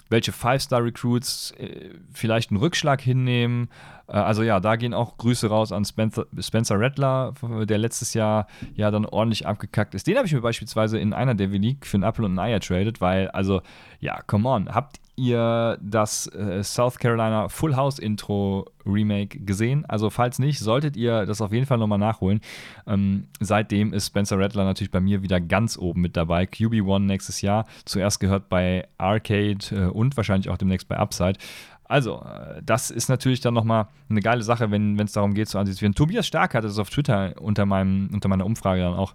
welche 0.10 0.32
Five-Star-Recruits 0.32 1.52
äh, 1.58 1.90
vielleicht 2.14 2.52
einen 2.52 2.60
Rückschlag 2.60 3.02
hinnehmen. 3.02 3.70
Äh, 4.08 4.14
also 4.14 4.44
ja, 4.44 4.60
da 4.60 4.76
gehen 4.76 4.94
auch 4.94 5.18
Grüße 5.18 5.48
raus 5.48 5.72
an 5.72 5.86
Spencer, 5.86 6.26
Spencer 6.40 6.80
Rattler, 6.80 7.34
der 7.66 7.78
letztes 7.78 8.14
Jahr 8.14 8.48
ja 8.76 8.92
dann 8.92 9.06
ordentlich 9.06 9.48
abgekackt 9.48 9.96
ist. 9.96 10.08
Den 10.08 10.18
habe 10.18 10.28
ich 10.28 10.34
mir 10.34 10.42
beispielsweise 10.42 11.00
in 11.00 11.14
einer 11.14 11.36
der 11.36 11.48
League 11.48 11.86
für 11.86 11.98
einen 11.98 12.04
Apple 12.04 12.26
und 12.26 12.36
ein 12.36 12.40
Ei 12.40 12.52
ertradet, 12.52 13.02
weil, 13.02 13.30
also 13.30 13.62
ja, 14.00 14.22
come 14.28 14.48
on, 14.48 14.74
habt 14.74 15.00
ihr 15.18 15.78
das 15.82 16.28
äh, 16.28 16.64
South 16.64 17.00
Carolina 17.00 17.50
Full 17.50 17.76
House 17.76 18.00
Intro 18.00 18.66
Remake 18.86 19.40
gesehen? 19.40 19.84
Also 19.88 20.10
falls 20.10 20.40
nicht, 20.40 20.60
solltet 20.60 20.96
ihr 20.96 21.26
das 21.26 21.42
auf 21.42 21.52
jeden 21.52 21.66
Fall 21.66 21.78
nochmal 21.78 21.98
nachholen. 21.98 22.40
Ähm, 22.86 23.28
seitdem 23.40 23.94
ist 23.94 24.08
Spencer 24.08 24.40
Rattler 24.40 24.64
natürlich 24.64 24.92
bei 24.92 25.02
mir 25.02 25.24
wieder 25.24 25.42
ganz 25.42 25.78
oben 25.78 26.02
mit 26.02 26.16
dabei. 26.16 26.44
QB1 26.44 27.00
nächstes 27.00 27.42
Jahr. 27.42 27.66
Zuerst 27.84 28.20
gehört 28.20 28.48
bei 28.48 28.88
Arcade 28.98 29.58
äh, 29.72 29.86
und 29.88 30.16
wahrscheinlich 30.16 30.50
auch 30.50 30.58
demnächst 30.58 30.88
bei 30.88 30.98
Upside. 30.98 31.38
Also, 31.84 32.22
äh, 32.22 32.62
das 32.64 32.92
ist 32.92 33.10
natürlich 33.10 33.40
dann 33.42 33.54
nochmal 33.54 33.88
eine 34.10 34.22
geile 34.22 34.44
Sache, 34.44 34.72
wenn 34.72 35.00
es 35.00 35.14
darum 35.14 35.34
geht 35.34 35.50
zu 35.50 35.58
antizipieren. 35.58 35.96
Tobias 35.96 36.28
Stark 36.28 36.54
hat 36.54 36.64
es 36.64 36.78
auf 36.78 36.90
Twitter 36.90 37.34
unter, 37.42 37.66
meinem, 37.66 38.10
unter 38.14 38.30
meiner 38.30 38.46
Umfrage 38.46 38.82
dann 38.82 38.94
auch 38.94 39.14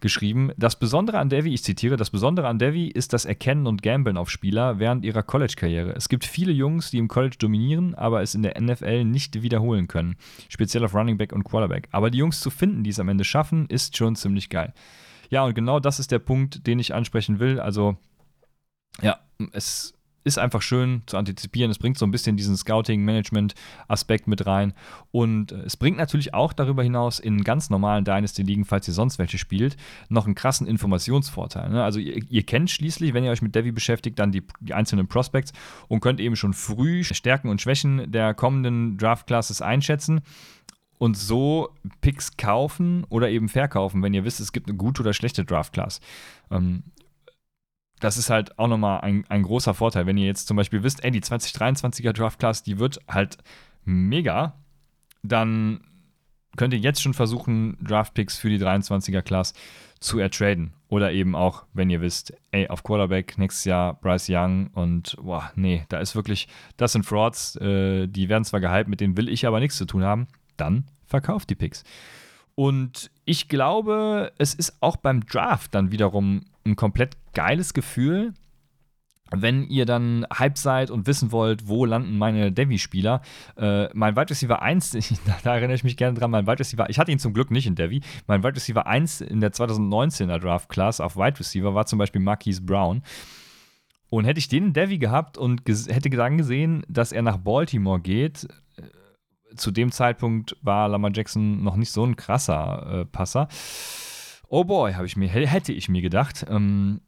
geschrieben. 0.00 0.52
Das 0.56 0.78
Besondere 0.78 1.18
an 1.18 1.28
Devi, 1.28 1.52
ich 1.52 1.64
zitiere, 1.64 1.96
das 1.96 2.10
Besondere 2.10 2.48
an 2.48 2.58
Devi 2.58 2.88
ist 2.88 3.12
das 3.12 3.24
Erkennen 3.24 3.66
und 3.66 3.82
Gambeln 3.82 4.16
auf 4.16 4.30
Spieler 4.30 4.78
während 4.78 5.04
ihrer 5.04 5.22
College-Karriere. 5.22 5.94
Es 5.94 6.08
gibt 6.08 6.24
viele 6.24 6.52
Jungs, 6.52 6.90
die 6.90 6.98
im 6.98 7.08
College 7.08 7.36
dominieren, 7.38 7.94
aber 7.94 8.22
es 8.22 8.34
in 8.34 8.42
der 8.42 8.60
NFL 8.60 9.04
nicht 9.04 9.42
wiederholen 9.42 9.88
können. 9.88 10.16
Speziell 10.48 10.84
auf 10.84 10.94
Running 10.94 11.18
Back 11.18 11.32
und 11.32 11.44
Quarterback. 11.44 11.88
Aber 11.90 12.10
die 12.10 12.18
Jungs 12.18 12.40
zu 12.40 12.50
finden, 12.50 12.84
die 12.84 12.90
es 12.90 13.00
am 13.00 13.08
Ende 13.08 13.24
schaffen, 13.24 13.66
ist 13.66 13.96
schon 13.96 14.16
ziemlich 14.16 14.48
geil. 14.50 14.72
Ja, 15.30 15.44
und 15.44 15.54
genau 15.54 15.80
das 15.80 15.98
ist 15.98 16.10
der 16.10 16.20
Punkt, 16.20 16.66
den 16.66 16.78
ich 16.78 16.94
ansprechen 16.94 17.38
will. 17.38 17.60
Also, 17.60 17.96
ja, 19.02 19.18
es 19.52 19.94
ist 20.28 20.38
einfach 20.38 20.62
schön 20.62 21.02
zu 21.06 21.16
antizipieren. 21.16 21.70
Es 21.70 21.78
bringt 21.78 21.98
so 21.98 22.06
ein 22.06 22.10
bisschen 22.10 22.36
diesen 22.36 22.56
Scouting-Management-Aspekt 22.56 24.28
mit 24.28 24.46
rein. 24.46 24.74
Und 25.10 25.52
es 25.52 25.76
bringt 25.76 25.96
natürlich 25.96 26.34
auch 26.34 26.52
darüber 26.52 26.82
hinaus 26.82 27.18
in 27.18 27.42
ganz 27.42 27.70
normalen 27.70 28.04
Dynasty-Ligen, 28.04 28.64
falls 28.64 28.86
ihr 28.86 28.94
sonst 28.94 29.18
welche 29.18 29.38
spielt, 29.38 29.76
noch 30.08 30.26
einen 30.26 30.34
krassen 30.34 30.66
Informationsvorteil. 30.66 31.70
Ne? 31.70 31.82
Also 31.82 31.98
ihr, 31.98 32.22
ihr, 32.28 32.42
kennt 32.44 32.70
schließlich, 32.70 33.14
wenn 33.14 33.24
ihr 33.24 33.30
euch 33.30 33.42
mit 33.42 33.54
Devi 33.54 33.72
beschäftigt, 33.72 34.18
dann 34.18 34.30
die, 34.30 34.42
die, 34.60 34.74
einzelnen 34.74 35.08
Prospects 35.08 35.52
und 35.88 36.00
könnt 36.00 36.20
eben 36.20 36.36
schon 36.36 36.52
früh 36.52 37.02
Stärken 37.02 37.48
und 37.48 37.60
Schwächen 37.60 38.10
der 38.12 38.34
kommenden 38.34 38.96
Draft-Classes 38.98 39.62
einschätzen 39.62 40.20
und 40.98 41.16
so 41.16 41.70
Picks 42.00 42.36
kaufen 42.36 43.04
oder 43.08 43.30
eben 43.30 43.48
verkaufen, 43.48 44.02
wenn 44.02 44.14
ihr 44.14 44.24
wisst, 44.24 44.40
es 44.40 44.52
gibt 44.52 44.68
eine 44.68 44.76
gute 44.76 45.02
oder 45.02 45.14
schlechte 45.14 45.44
Draft-Class. 45.44 46.00
Ähm, 46.50 46.82
das 48.00 48.16
ist 48.16 48.30
halt 48.30 48.58
auch 48.58 48.68
nochmal 48.68 49.00
ein, 49.00 49.24
ein 49.28 49.42
großer 49.42 49.74
Vorteil. 49.74 50.06
Wenn 50.06 50.18
ihr 50.18 50.26
jetzt 50.26 50.46
zum 50.46 50.56
Beispiel 50.56 50.82
wisst, 50.82 51.04
ey, 51.04 51.10
die 51.10 51.22
2023er 51.22 52.12
Draft 52.12 52.38
Class, 52.38 52.62
die 52.62 52.78
wird 52.78 53.00
halt 53.08 53.38
mega, 53.84 54.54
dann 55.22 55.80
könnt 56.56 56.74
ihr 56.74 56.80
jetzt 56.80 57.02
schon 57.02 57.14
versuchen, 57.14 57.76
Draft 57.82 58.14
Picks 58.14 58.36
für 58.36 58.48
die 58.48 58.58
23er 58.58 59.22
Class 59.22 59.54
zu 60.00 60.18
ertraden. 60.18 60.72
Oder 60.88 61.12
eben 61.12 61.34
auch, 61.34 61.64
wenn 61.72 61.90
ihr 61.90 62.00
wisst, 62.00 62.32
ey, 62.50 62.68
auf 62.68 62.82
Quarterback 62.82 63.36
nächstes 63.38 63.64
Jahr 63.64 63.94
Bryce 63.94 64.28
Young 64.30 64.68
und 64.68 65.16
boah, 65.20 65.50
nee, 65.54 65.84
da 65.88 66.00
ist 66.00 66.14
wirklich, 66.14 66.48
das 66.76 66.92
sind 66.92 67.04
Frauds, 67.04 67.56
äh, 67.56 68.06
die 68.06 68.28
werden 68.28 68.44
zwar 68.44 68.60
gehypt, 68.60 68.88
mit 68.88 69.00
denen 69.00 69.16
will 69.16 69.28
ich 69.28 69.46
aber 69.46 69.60
nichts 69.60 69.76
zu 69.76 69.84
tun 69.84 70.02
haben, 70.02 70.28
dann 70.56 70.84
verkauft 71.04 71.50
die 71.50 71.54
Picks. 71.54 71.84
Und 72.54 73.10
ich 73.24 73.48
glaube, 73.48 74.32
es 74.38 74.54
ist 74.54 74.82
auch 74.82 74.96
beim 74.96 75.24
Draft 75.26 75.74
dann 75.74 75.92
wiederum 75.92 76.44
ein 76.64 76.74
komplett 76.74 77.16
geiles 77.38 77.72
Gefühl, 77.72 78.34
wenn 79.30 79.62
ihr 79.62 79.86
dann 79.86 80.26
Hype 80.36 80.58
seid 80.58 80.90
und 80.90 81.06
wissen 81.06 81.30
wollt, 81.30 81.68
wo 81.68 81.84
landen 81.84 82.18
meine 82.18 82.50
Devi-Spieler. 82.50 83.22
Äh, 83.56 83.88
mein 83.94 84.16
Wide 84.16 84.30
Receiver 84.30 84.60
1, 84.60 84.90
da 85.44 85.54
erinnere 85.54 85.76
ich 85.76 85.84
mich 85.84 85.96
gerne 85.96 86.18
dran, 86.18 86.32
mein 86.32 86.48
Wide 86.48 86.58
Receiver, 86.58 86.90
ich 86.90 86.98
hatte 86.98 87.12
ihn 87.12 87.20
zum 87.20 87.34
Glück 87.34 87.52
nicht 87.52 87.68
in 87.68 87.76
Devi, 87.76 88.00
mein 88.26 88.42
Wide 88.42 88.56
Receiver 88.56 88.88
1 88.88 89.20
in 89.20 89.40
der 89.40 89.52
2019er 89.52 90.40
Draft 90.40 90.68
Class 90.68 91.00
auf 91.00 91.16
Wide 91.16 91.38
Receiver 91.38 91.76
war 91.76 91.86
zum 91.86 92.00
Beispiel 92.00 92.20
Marquise 92.20 92.60
Brown. 92.60 93.02
Und 94.10 94.24
hätte 94.24 94.38
ich 94.38 94.48
den 94.48 94.64
in 94.64 94.72
Devi 94.72 94.98
gehabt 94.98 95.38
und 95.38 95.62
hätte 95.68 96.10
dann 96.10 96.38
gesehen, 96.38 96.82
dass 96.88 97.12
er 97.12 97.22
nach 97.22 97.36
Baltimore 97.36 98.00
geht, 98.00 98.48
äh, 98.76 99.54
zu 99.54 99.70
dem 99.70 99.92
Zeitpunkt 99.92 100.56
war 100.60 100.88
Lamar 100.88 101.12
Jackson 101.14 101.62
noch 101.62 101.76
nicht 101.76 101.92
so 101.92 102.04
ein 102.04 102.16
krasser 102.16 103.02
äh, 103.02 103.04
Passer. 103.04 103.46
Oh 104.48 104.64
boy, 104.64 104.94
ich 105.04 105.16
mir, 105.16 105.28
hätte 105.28 105.72
ich 105.72 105.88
mir 105.88 106.00
gedacht. 106.00 106.46
Ähm, 106.48 107.02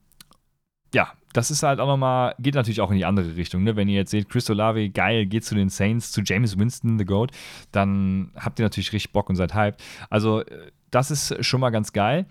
ja, 0.95 1.13
das 1.33 1.51
ist 1.51 1.63
halt 1.63 1.81
auch 1.81 1.87
nochmal, 1.87 2.35
geht 2.39 2.55
natürlich 2.55 2.81
auch 2.81 2.91
in 2.91 2.97
die 2.97 3.05
andere 3.05 3.37
Richtung. 3.37 3.63
Ne? 3.63 3.77
Wenn 3.77 3.89
ihr 3.89 3.97
jetzt 3.97 4.11
seht, 4.11 4.29
Chris 4.29 4.51
Olave, 4.51 4.91
geil, 4.91 5.27
geht 5.27 5.45
zu 5.45 5.55
den 5.55 5.69
Saints, 5.69 6.11
zu 6.13 6.23
James 6.23 6.59
Winston, 6.59 6.99
the 6.99 7.05
GOAT, 7.05 7.31
dann 7.73 8.33
habt 8.37 8.59
ihr 8.59 8.65
natürlich 8.65 8.93
richtig 8.93 9.13
Bock 9.13 9.29
und 9.29 9.37
seid 9.37 9.55
hyped. 9.55 9.81
Also, 10.09 10.41
äh, 10.41 10.73
das 10.91 11.11
ist 11.11 11.45
schon 11.45 11.61
mal 11.61 11.71
ganz 11.71 11.93
geil. 11.93 12.27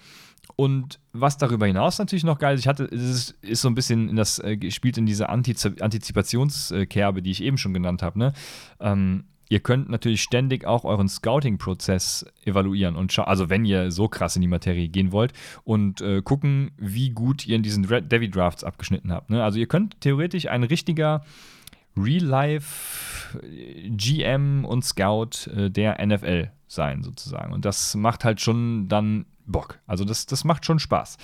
Und 0.55 0.99
was 1.13 1.37
darüber 1.37 1.67
hinaus 1.67 1.99
natürlich 1.99 2.25
noch 2.25 2.39
geil 2.39 2.55
ist, 2.55 2.61
ich 2.61 2.67
hatte, 2.67 2.83
es 2.85 3.35
ist, 3.41 3.61
so 3.61 3.69
ein 3.69 3.75
bisschen 3.75 4.09
in 4.09 4.15
das, 4.17 4.39
äh, 4.39 4.69
spielt 4.71 4.97
in 4.97 5.05
diese 5.05 5.29
Antiz 5.29 5.65
Antizipationskerbe, 5.65 7.21
die 7.21 7.31
ich 7.31 7.41
eben 7.41 7.57
schon 7.57 7.73
genannt 7.73 8.01
habe, 8.01 8.19
ne? 8.19 8.33
Ähm, 8.81 9.23
Ihr 9.51 9.59
könnt 9.59 9.89
natürlich 9.89 10.21
ständig 10.21 10.65
auch 10.65 10.85
euren 10.85 11.09
Scouting-Prozess 11.09 12.25
evaluieren 12.45 12.95
und 12.95 13.17
also 13.19 13.49
wenn 13.49 13.65
ihr 13.65 13.89
so 13.89 14.07
krass 14.07 14.35
in 14.35 14.43
die 14.43 14.47
Materie 14.47 14.89
gehen 14.89 15.11
wollt 15.11 15.33
und 15.63 16.01
äh, 16.01 16.21
gucken, 16.21 16.71
wie 16.77 17.09
gut 17.09 17.47
ihr 17.47 17.55
in 17.55 17.63
diesen 17.63 17.83
Devi 17.83 18.29
Drafts 18.29 18.63
abgeschnitten 18.63 19.11
habt. 19.11 19.31
Ne? 19.31 19.43
Also 19.43 19.57
ihr 19.57 19.67
könnt 19.67 19.99
theoretisch 20.01 20.47
ein 20.47 20.63
richtiger 20.63 21.23
Real-Life 21.97 23.39
GM 23.89 24.65
und 24.65 24.85
Scout 24.85 25.49
äh, 25.55 25.71
der 25.71 26.05
NFL 26.05 26.51
sein, 26.67 27.01
sozusagen. 27.01 27.51
Und 27.51 27.65
das 27.65 27.95
macht 27.95 28.23
halt 28.23 28.39
schon 28.41 28.87
dann 28.87 29.25
Bock. 29.47 29.79
Also 29.87 30.05
das, 30.05 30.27
das 30.27 30.43
macht 30.43 30.65
schon 30.65 30.77
Spaß. 30.77 31.17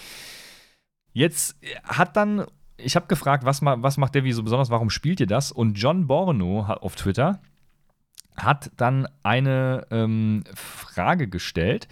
Jetzt 1.13 1.57
hat 1.83 2.17
dann, 2.17 2.45
ich 2.77 2.95
habe 2.95 3.05
gefragt, 3.05 3.45
was, 3.45 3.61
was 3.61 3.97
macht 3.97 4.15
Devi 4.15 4.33
so 4.33 4.41
besonders, 4.41 4.71
warum 4.71 4.89
spielt 4.89 5.19
ihr 5.19 5.27
das? 5.27 5.51
Und 5.51 5.75
John 5.75 6.07
Borno 6.07 6.67
hat 6.67 6.81
auf 6.81 6.95
Twitter 6.95 7.39
hat 8.37 8.71
dann 8.77 9.07
eine 9.23 9.87
ähm, 9.91 10.43
Frage 10.53 11.27
gestellt. 11.27 11.87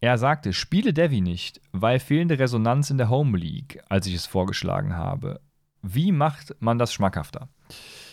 Er 0.00 0.16
sagte, 0.18 0.52
spiele 0.52 0.92
Devi 0.92 1.20
nicht, 1.20 1.60
weil 1.72 1.98
fehlende 1.98 2.38
Resonanz 2.38 2.90
in 2.90 2.98
der 2.98 3.10
Home 3.10 3.36
League, 3.36 3.82
als 3.88 4.06
ich 4.06 4.14
es 4.14 4.26
vorgeschlagen 4.26 4.96
habe. 4.96 5.40
Wie 5.82 6.12
macht 6.12 6.54
man 6.60 6.78
das 6.78 6.92
schmackhafter? 6.92 7.48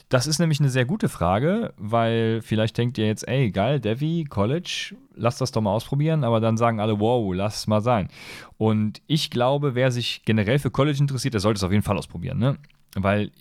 Das 0.09 0.27
ist 0.27 0.37
nämlich 0.37 0.59
eine 0.59 0.69
sehr 0.69 0.85
gute 0.85 1.09
Frage, 1.09 1.73
weil 1.77 2.41
vielleicht 2.43 2.77
denkt 2.77 2.97
ihr 2.99 3.07
jetzt, 3.07 3.27
ey, 3.27 3.49
geil, 3.49 3.79
Devi, 3.79 4.25
College, 4.29 4.95
lass 5.15 5.39
das 5.39 5.51
doch 5.51 5.61
mal 5.61 5.71
ausprobieren, 5.71 6.23
aber 6.23 6.39
dann 6.39 6.57
sagen 6.57 6.79
alle, 6.79 6.99
wow, 6.99 7.33
lass 7.33 7.57
es 7.57 7.67
mal 7.67 7.81
sein. 7.81 8.09
Und 8.57 9.01
ich 9.07 9.31
glaube, 9.31 9.73
wer 9.73 9.91
sich 9.91 10.21
generell 10.23 10.59
für 10.59 10.69
College 10.69 10.99
interessiert, 10.99 11.33
der 11.33 11.41
sollte 11.41 11.57
es 11.57 11.63
auf 11.63 11.71
jeden 11.71 11.83
Fall 11.83 11.97
ausprobieren, 11.97 12.37
ne? 12.37 12.57
Weil 12.95 13.31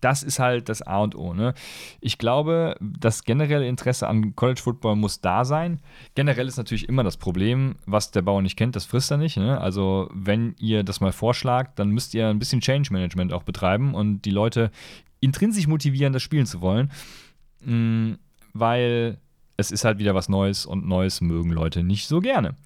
das 0.00 0.22
ist 0.22 0.38
halt 0.38 0.68
das 0.68 0.82
A 0.82 0.98
und 0.98 1.14
O. 1.14 1.34
Ne? 1.34 1.54
Ich 2.00 2.18
glaube, 2.18 2.76
das 2.80 3.24
generelle 3.24 3.66
Interesse 3.66 4.08
an 4.08 4.34
College 4.36 4.60
Football 4.62 4.96
muss 4.96 5.20
da 5.20 5.44
sein. 5.44 5.80
Generell 6.14 6.46
ist 6.46 6.56
natürlich 6.56 6.88
immer 6.88 7.04
das 7.04 7.16
Problem, 7.16 7.76
was 7.86 8.10
der 8.10 8.22
Bauer 8.22 8.42
nicht 8.42 8.56
kennt, 8.56 8.76
das 8.76 8.84
frisst 8.84 9.10
er 9.10 9.16
nicht. 9.16 9.36
Ne? 9.36 9.60
Also, 9.60 10.08
wenn 10.12 10.54
ihr 10.58 10.84
das 10.84 11.00
mal 11.00 11.12
vorschlagt, 11.12 11.78
dann 11.78 11.90
müsst 11.90 12.14
ihr 12.14 12.28
ein 12.28 12.38
bisschen 12.38 12.60
Change 12.60 12.92
Management 12.92 13.32
auch 13.32 13.42
betreiben 13.42 13.94
und 13.94 14.22
die 14.22 14.30
Leute 14.30 14.70
intrinsisch 15.20 15.66
motivieren, 15.66 16.12
das 16.12 16.22
spielen 16.22 16.46
zu 16.46 16.60
wollen. 16.60 16.90
Mhm, 17.64 18.18
weil 18.52 19.18
es 19.56 19.70
ist 19.70 19.84
halt 19.84 19.98
wieder 19.98 20.14
was 20.14 20.28
Neues 20.28 20.66
und 20.66 20.86
Neues 20.86 21.20
mögen 21.20 21.50
Leute 21.50 21.82
nicht 21.82 22.06
so 22.06 22.20
gerne. 22.20 22.56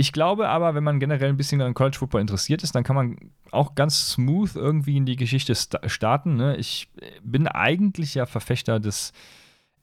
Ich 0.00 0.12
glaube 0.12 0.48
aber, 0.48 0.76
wenn 0.76 0.84
man 0.84 1.00
generell 1.00 1.28
ein 1.28 1.36
bisschen 1.36 1.60
an 1.60 1.74
College 1.74 1.98
Football 1.98 2.20
interessiert 2.20 2.62
ist, 2.62 2.72
dann 2.72 2.84
kann 2.84 2.94
man 2.94 3.16
auch 3.50 3.74
ganz 3.74 4.10
smooth 4.12 4.54
irgendwie 4.54 4.96
in 4.96 5.06
die 5.06 5.16
Geschichte 5.16 5.56
starten. 5.56 6.36
Ne? 6.36 6.56
Ich 6.56 6.88
bin 7.24 7.48
eigentlich 7.48 8.14
ja 8.14 8.24
Verfechter 8.24 8.78
des 8.78 9.12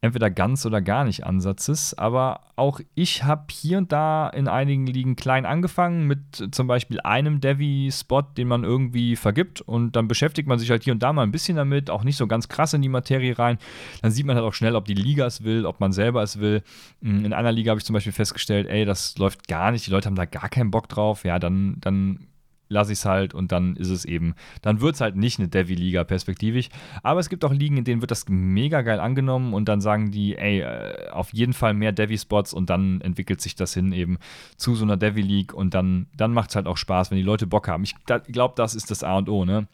entweder 0.01 0.29
ganz 0.29 0.65
oder 0.65 0.81
gar 0.81 1.03
nicht 1.03 1.25
Ansatzes. 1.25 1.93
Aber 1.97 2.41
auch 2.55 2.79
ich 2.93 3.23
habe 3.23 3.45
hier 3.51 3.77
und 3.77 3.91
da 3.91 4.29
in 4.29 4.47
einigen 4.47 4.85
Ligen 4.87 5.15
klein 5.15 5.45
angefangen 5.45 6.07
mit 6.07 6.49
zum 6.51 6.67
Beispiel 6.67 6.99
einem 7.01 7.41
Devi-Spot, 7.41 8.21
den 8.21 8.47
man 8.47 8.63
irgendwie 8.63 9.15
vergibt. 9.15 9.61
Und 9.61 9.95
dann 9.95 10.07
beschäftigt 10.07 10.47
man 10.47 10.59
sich 10.59 10.69
halt 10.69 10.83
hier 10.83 10.93
und 10.93 11.03
da 11.03 11.13
mal 11.13 11.23
ein 11.23 11.31
bisschen 11.31 11.57
damit, 11.57 11.89
auch 11.89 12.03
nicht 12.03 12.17
so 12.17 12.27
ganz 12.27 12.47
krass 12.47 12.73
in 12.73 12.81
die 12.81 12.89
Materie 12.89 13.37
rein. 13.37 13.57
Dann 14.01 14.11
sieht 14.11 14.25
man 14.25 14.35
halt 14.35 14.45
auch 14.45 14.53
schnell, 14.53 14.75
ob 14.75 14.85
die 14.85 14.93
Liga 14.93 15.25
es 15.25 15.43
will, 15.43 15.65
ob 15.65 15.79
man 15.79 15.91
selber 15.91 16.23
es 16.23 16.39
will. 16.39 16.63
In 17.01 17.33
einer 17.33 17.51
Liga 17.51 17.71
habe 17.71 17.79
ich 17.79 17.85
zum 17.85 17.93
Beispiel 17.93 18.13
festgestellt, 18.13 18.67
ey, 18.67 18.85
das 18.85 19.17
läuft 19.17 19.47
gar 19.47 19.71
nicht, 19.71 19.87
die 19.87 19.91
Leute 19.91 20.07
haben 20.07 20.15
da 20.15 20.25
gar 20.25 20.49
keinen 20.49 20.71
Bock 20.71 20.87
drauf. 20.89 21.23
Ja, 21.23 21.39
dann, 21.39 21.77
dann 21.79 22.27
lasse 22.67 22.93
ich 22.93 22.99
es 22.99 23.05
halt 23.05 23.33
und 23.33 23.51
dann 23.51 23.75
ist 23.75 23.89
es 23.89 24.05
eben, 24.05 24.35
dann 24.61 24.81
wird 24.81 24.95
es 24.95 25.01
halt 25.01 25.15
nicht 25.15 25.39
eine 25.39 25.47
Devi-Liga 25.47 26.03
perspektivisch. 26.03 26.69
Aber 27.03 27.19
es 27.19 27.29
gibt 27.29 27.45
auch 27.45 27.53
Ligen, 27.53 27.77
in 27.77 27.83
denen 27.83 28.01
wird 28.01 28.11
das 28.11 28.25
mega 28.27 28.81
geil 28.81 28.99
angenommen 28.99 29.53
und 29.53 29.69
dann 29.69 29.81
sagen 29.81 30.11
die, 30.11 30.35
ey, 30.35 30.61
äh, 30.61 31.09
auf 31.09 31.33
jeden 31.33 31.53
Fall 31.53 31.73
mehr 31.73 31.91
Devi-Spots 31.91 32.53
und 32.53 32.69
dann 32.69 33.01
entwickelt 33.01 33.41
sich 33.41 33.55
das 33.55 33.73
hin 33.73 33.91
eben 33.91 34.17
zu 34.57 34.75
so 34.75 34.85
einer 34.85 34.97
Devi-League 34.97 35.53
und 35.53 35.73
dann, 35.73 36.07
dann 36.15 36.33
macht 36.33 36.49
es 36.49 36.55
halt 36.55 36.67
auch 36.67 36.77
Spaß, 36.77 37.11
wenn 37.11 37.17
die 37.17 37.23
Leute 37.23 37.47
Bock 37.47 37.67
haben. 37.67 37.83
Ich 37.83 37.95
glaube, 38.05 38.53
das 38.57 38.75
ist 38.75 38.91
das 38.91 39.03
A 39.03 39.17
und 39.17 39.29
O, 39.29 39.45
ne? 39.45 39.67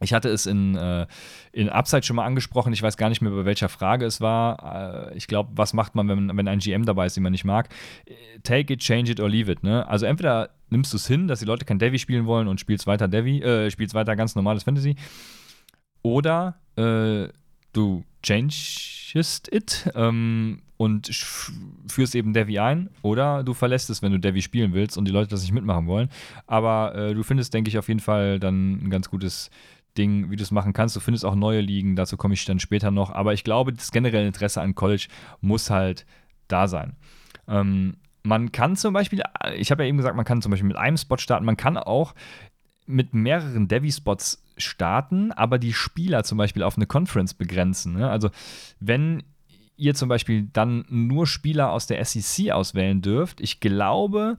Ich 0.00 0.12
hatte 0.12 0.28
es 0.28 0.44
in, 0.44 0.76
äh, 0.76 1.06
in 1.52 1.70
Upside 1.70 2.02
schon 2.02 2.16
mal 2.16 2.26
angesprochen. 2.26 2.72
Ich 2.72 2.82
weiß 2.82 2.98
gar 2.98 3.08
nicht 3.08 3.22
mehr, 3.22 3.32
bei 3.32 3.46
welcher 3.46 3.70
Frage 3.70 4.04
es 4.04 4.20
war. 4.20 5.08
Äh, 5.10 5.16
ich 5.16 5.26
glaube, 5.26 5.50
was 5.54 5.72
macht 5.72 5.94
man, 5.94 6.08
wenn, 6.08 6.36
wenn 6.36 6.48
ein 6.48 6.58
GM 6.58 6.84
dabei 6.84 7.06
ist, 7.06 7.16
den 7.16 7.22
man 7.22 7.32
nicht 7.32 7.44
mag? 7.46 7.70
Take 8.42 8.74
it, 8.74 8.80
change 8.80 9.10
it 9.10 9.20
or 9.20 9.28
leave 9.28 9.50
it. 9.50 9.62
Ne? 9.62 9.88
Also 9.88 10.04
entweder 10.04 10.50
nimmst 10.68 10.92
du 10.92 10.98
es 10.98 11.06
hin, 11.06 11.28
dass 11.28 11.38
die 11.38 11.46
Leute 11.46 11.64
kein 11.64 11.78
Devi 11.78 11.98
spielen 11.98 12.26
wollen 12.26 12.46
und 12.46 12.60
spielst 12.60 12.86
weiter 12.86 13.08
Devi, 13.08 13.40
äh, 13.40 13.70
spielst 13.70 13.94
weiter 13.94 14.16
ganz 14.16 14.34
normales 14.34 14.64
Fantasy. 14.64 14.96
Oder 16.02 16.56
äh, 16.76 17.28
du 17.72 18.04
changest 18.22 19.52
it 19.52 19.90
ähm, 19.94 20.60
und 20.76 21.08
führst 21.88 22.14
eben 22.14 22.32
Devi 22.32 22.58
ein. 22.58 22.90
Oder 23.02 23.44
du 23.44 23.54
verlässt 23.54 23.88
es, 23.88 24.02
wenn 24.02 24.12
du 24.12 24.18
Devi 24.18 24.42
spielen 24.42 24.74
willst 24.74 24.98
und 24.98 25.06
die 25.06 25.12
Leute 25.12 25.30
das 25.30 25.42
nicht 25.42 25.52
mitmachen 25.52 25.86
wollen. 25.86 26.10
Aber 26.46 26.94
äh, 26.94 27.14
du 27.14 27.22
findest, 27.22 27.54
denke 27.54 27.68
ich, 27.68 27.78
auf 27.78 27.88
jeden 27.88 28.00
Fall 28.00 28.38
dann 28.38 28.84
ein 28.84 28.90
ganz 28.90 29.08
gutes 29.08 29.50
Ding, 29.96 30.30
wie 30.30 30.36
du 30.36 30.42
es 30.42 30.50
machen 30.50 30.72
kannst. 30.72 30.96
Du 30.96 31.00
findest 31.00 31.24
auch 31.24 31.34
neue 31.34 31.60
Ligen, 31.60 31.96
dazu 31.96 32.16
komme 32.16 32.34
ich 32.34 32.44
dann 32.44 32.60
später 32.60 32.90
noch. 32.90 33.10
Aber 33.10 33.32
ich 33.32 33.44
glaube, 33.44 33.72
das 33.72 33.90
generelle 33.90 34.26
Interesse 34.26 34.60
an 34.60 34.74
College 34.74 35.08
muss 35.40 35.70
halt 35.70 36.06
da 36.48 36.68
sein. 36.68 36.96
Ähm, 37.48 37.96
man 38.22 38.52
kann 38.52 38.76
zum 38.76 38.92
Beispiel, 38.92 39.22
ich 39.56 39.70
habe 39.70 39.84
ja 39.84 39.88
eben 39.88 39.98
gesagt, 39.98 40.16
man 40.16 40.24
kann 40.24 40.42
zum 40.42 40.50
Beispiel 40.50 40.68
mit 40.68 40.76
einem 40.76 40.96
Spot 40.96 41.16
starten, 41.18 41.44
man 41.44 41.56
kann 41.56 41.76
auch 41.76 42.14
mit 42.86 43.14
mehreren 43.14 43.68
Devi-Spots 43.68 44.42
starten, 44.56 45.32
aber 45.32 45.58
die 45.58 45.72
Spieler 45.72 46.24
zum 46.24 46.38
Beispiel 46.38 46.62
auf 46.62 46.76
eine 46.76 46.86
Conference 46.86 47.34
begrenzen. 47.34 47.94
Ne? 47.94 48.08
Also 48.08 48.30
wenn 48.80 49.22
ihr 49.76 49.94
zum 49.94 50.08
Beispiel 50.08 50.48
dann 50.52 50.84
nur 50.88 51.26
Spieler 51.26 51.70
aus 51.70 51.86
der 51.86 52.04
SEC 52.04 52.50
auswählen 52.50 53.02
dürft, 53.02 53.40
ich 53.40 53.60
glaube, 53.60 54.38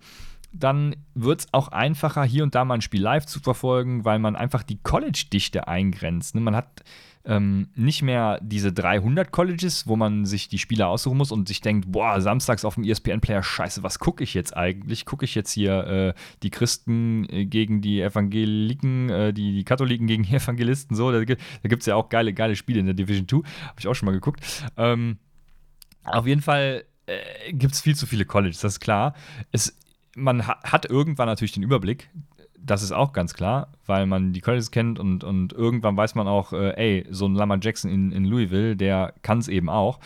dann 0.52 0.96
wird 1.14 1.42
es 1.42 1.48
auch 1.52 1.70
einfacher, 1.70 2.24
hier 2.24 2.44
und 2.44 2.56
da 2.56 2.66
mal 2.66 2.76
ein 2.76 2.82
Spiel 2.82 3.02
live 3.02 3.26
zu 3.26 3.40
verfolgen, 3.40 4.06
weil 4.06 4.20
man 4.20 4.36
einfach 4.36 4.64
die 4.64 4.80
College-Dichte 4.82 5.68
eingrenzt. 5.68 6.36
Ne? 6.36 6.42
Man 6.42 6.56
hat 6.56 6.84
ähm, 7.28 7.68
nicht 7.76 8.02
mehr 8.02 8.40
diese 8.42 8.72
300 8.72 9.32
Colleges, 9.32 9.86
wo 9.86 9.98
man 9.98 10.26
sich 10.26 10.48
die 10.48 10.58
Spieler 10.58 10.88
aussuchen 10.88 11.18
muss 11.18 11.32
und 11.32 11.48
sich 11.50 11.60
denkt, 11.60 11.92
boah, 11.92 12.22
samstags 12.22 12.64
auf 12.64 12.76
dem 12.76 12.86
ESPN-Player, 12.86 13.44
scheiße, 13.44 13.84
was 13.84 14.00
gucke 14.00 14.24
ich 14.24 14.34
jetzt 14.34 14.56
eigentlich? 14.56 15.06
Gucke 15.06 15.26
ich 15.26 15.36
jetzt 15.36 15.52
hier 15.52 15.86
äh, 15.88 16.14
die 16.42 16.50
Christen 16.50 17.28
äh, 17.30 17.46
gegen 17.46 17.82
die 17.82 18.02
Evangeliken, 18.02 19.10
äh, 19.10 19.34
die, 19.34 19.54
die 19.54 19.64
Katholiken 19.66 20.08
gegen 20.08 20.24
die 20.24 20.36
Evangelisten, 20.36 20.96
so, 20.96 21.12
da, 21.12 21.24
gibt 21.24 21.42
es 21.82 21.86
ja 21.86 21.96
auch 21.96 22.08
geile, 22.08 22.34
geile 22.34 22.56
Spiele 22.56 22.80
in 22.80 22.86
der 22.86 22.96
Division 22.96 23.28
2, 23.28 23.38
habe 23.38 23.80
ich 23.80 23.88
auch 23.88 23.94
schon 23.94 24.06
mal 24.06 24.14
geguckt. 24.14 24.42
Ähm, 24.78 25.18
auf 26.06 26.26
jeden 26.26 26.42
Fall 26.42 26.86
äh, 27.08 27.52
gibt 27.52 27.74
es 27.74 27.82
viel 27.82 27.96
zu 27.96 28.08
viele 28.08 28.24
Colleges, 28.24 28.62
das 28.62 28.74
ist 28.74 28.80
klar. 28.80 29.14
Es, 29.52 29.78
man 30.18 30.48
ha 30.48 30.60
hat 30.64 30.90
irgendwann 30.90 31.28
natürlich 31.28 31.54
den 31.54 31.64
Überblick, 31.64 32.10
das 32.60 32.84
ist 32.84 32.92
auch 32.92 33.14
ganz 33.14 33.34
klar, 33.34 33.70
weil 33.86 34.06
man 34.06 34.34
die 34.34 34.42
Colleges 34.42 34.72
kennt 34.72 35.00
und, 35.00 35.24
und 35.24 35.54
irgendwann 35.54 35.96
weiß 35.96 36.16
man 36.16 36.28
auch, 36.28 36.52
äh, 36.52 36.72
ey, 36.76 37.06
so 37.10 37.26
ein 37.26 37.36
Lama 37.36 37.58
Jackson 37.62 37.90
in, 37.90 38.12
in 38.12 38.26
Louisville, 38.26 38.76
der 38.76 39.14
kann 39.22 39.38
es 39.38 39.48
eben 39.48 39.70
auch. 39.70 40.00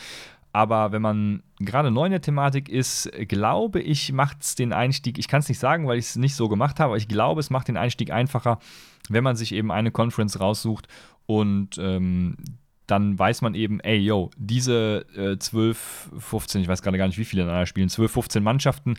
Aber 0.52 0.92
wenn 0.92 1.02
man 1.02 1.42
gerade 1.60 1.90
neu 1.90 2.04
in 2.04 2.12
der 2.12 2.20
Thematik 2.20 2.68
ist, 2.68 3.10
glaube 3.26 3.80
ich, 3.80 4.12
macht 4.12 4.42
es 4.42 4.54
den 4.54 4.74
Einstieg, 4.74 5.18
ich 5.18 5.26
kann 5.26 5.40
es 5.40 5.48
nicht 5.48 5.58
sagen, 5.58 5.88
weil 5.88 5.98
ich 5.98 6.06
es 6.06 6.16
nicht 6.16 6.34
so 6.34 6.48
gemacht 6.48 6.78
habe, 6.78 6.90
aber 6.90 6.98
ich 6.98 7.08
glaube, 7.08 7.40
es 7.40 7.48
macht 7.48 7.68
den 7.68 7.78
Einstieg 7.78 8.10
einfacher, 8.10 8.58
wenn 9.08 9.24
man 9.24 9.34
sich 9.34 9.52
eben 9.54 9.72
eine 9.72 9.90
Conference 9.90 10.38
raussucht 10.38 10.88
und 11.24 11.78
ähm, 11.78 12.36
dann 12.86 13.18
weiß 13.18 13.40
man 13.40 13.54
eben, 13.54 13.80
ey, 13.80 13.96
yo, 13.96 14.30
diese 14.36 15.06
äh, 15.16 15.38
12, 15.38 16.10
15, 16.18 16.60
ich 16.60 16.68
weiß 16.68 16.82
gerade 16.82 16.98
gar 16.98 17.06
nicht, 17.06 17.18
wie 17.18 17.24
viele 17.24 17.42
in 17.42 17.48
einer 17.48 17.64
spielen, 17.64 17.88
12, 17.88 18.12
15 18.12 18.42
Mannschaften, 18.42 18.96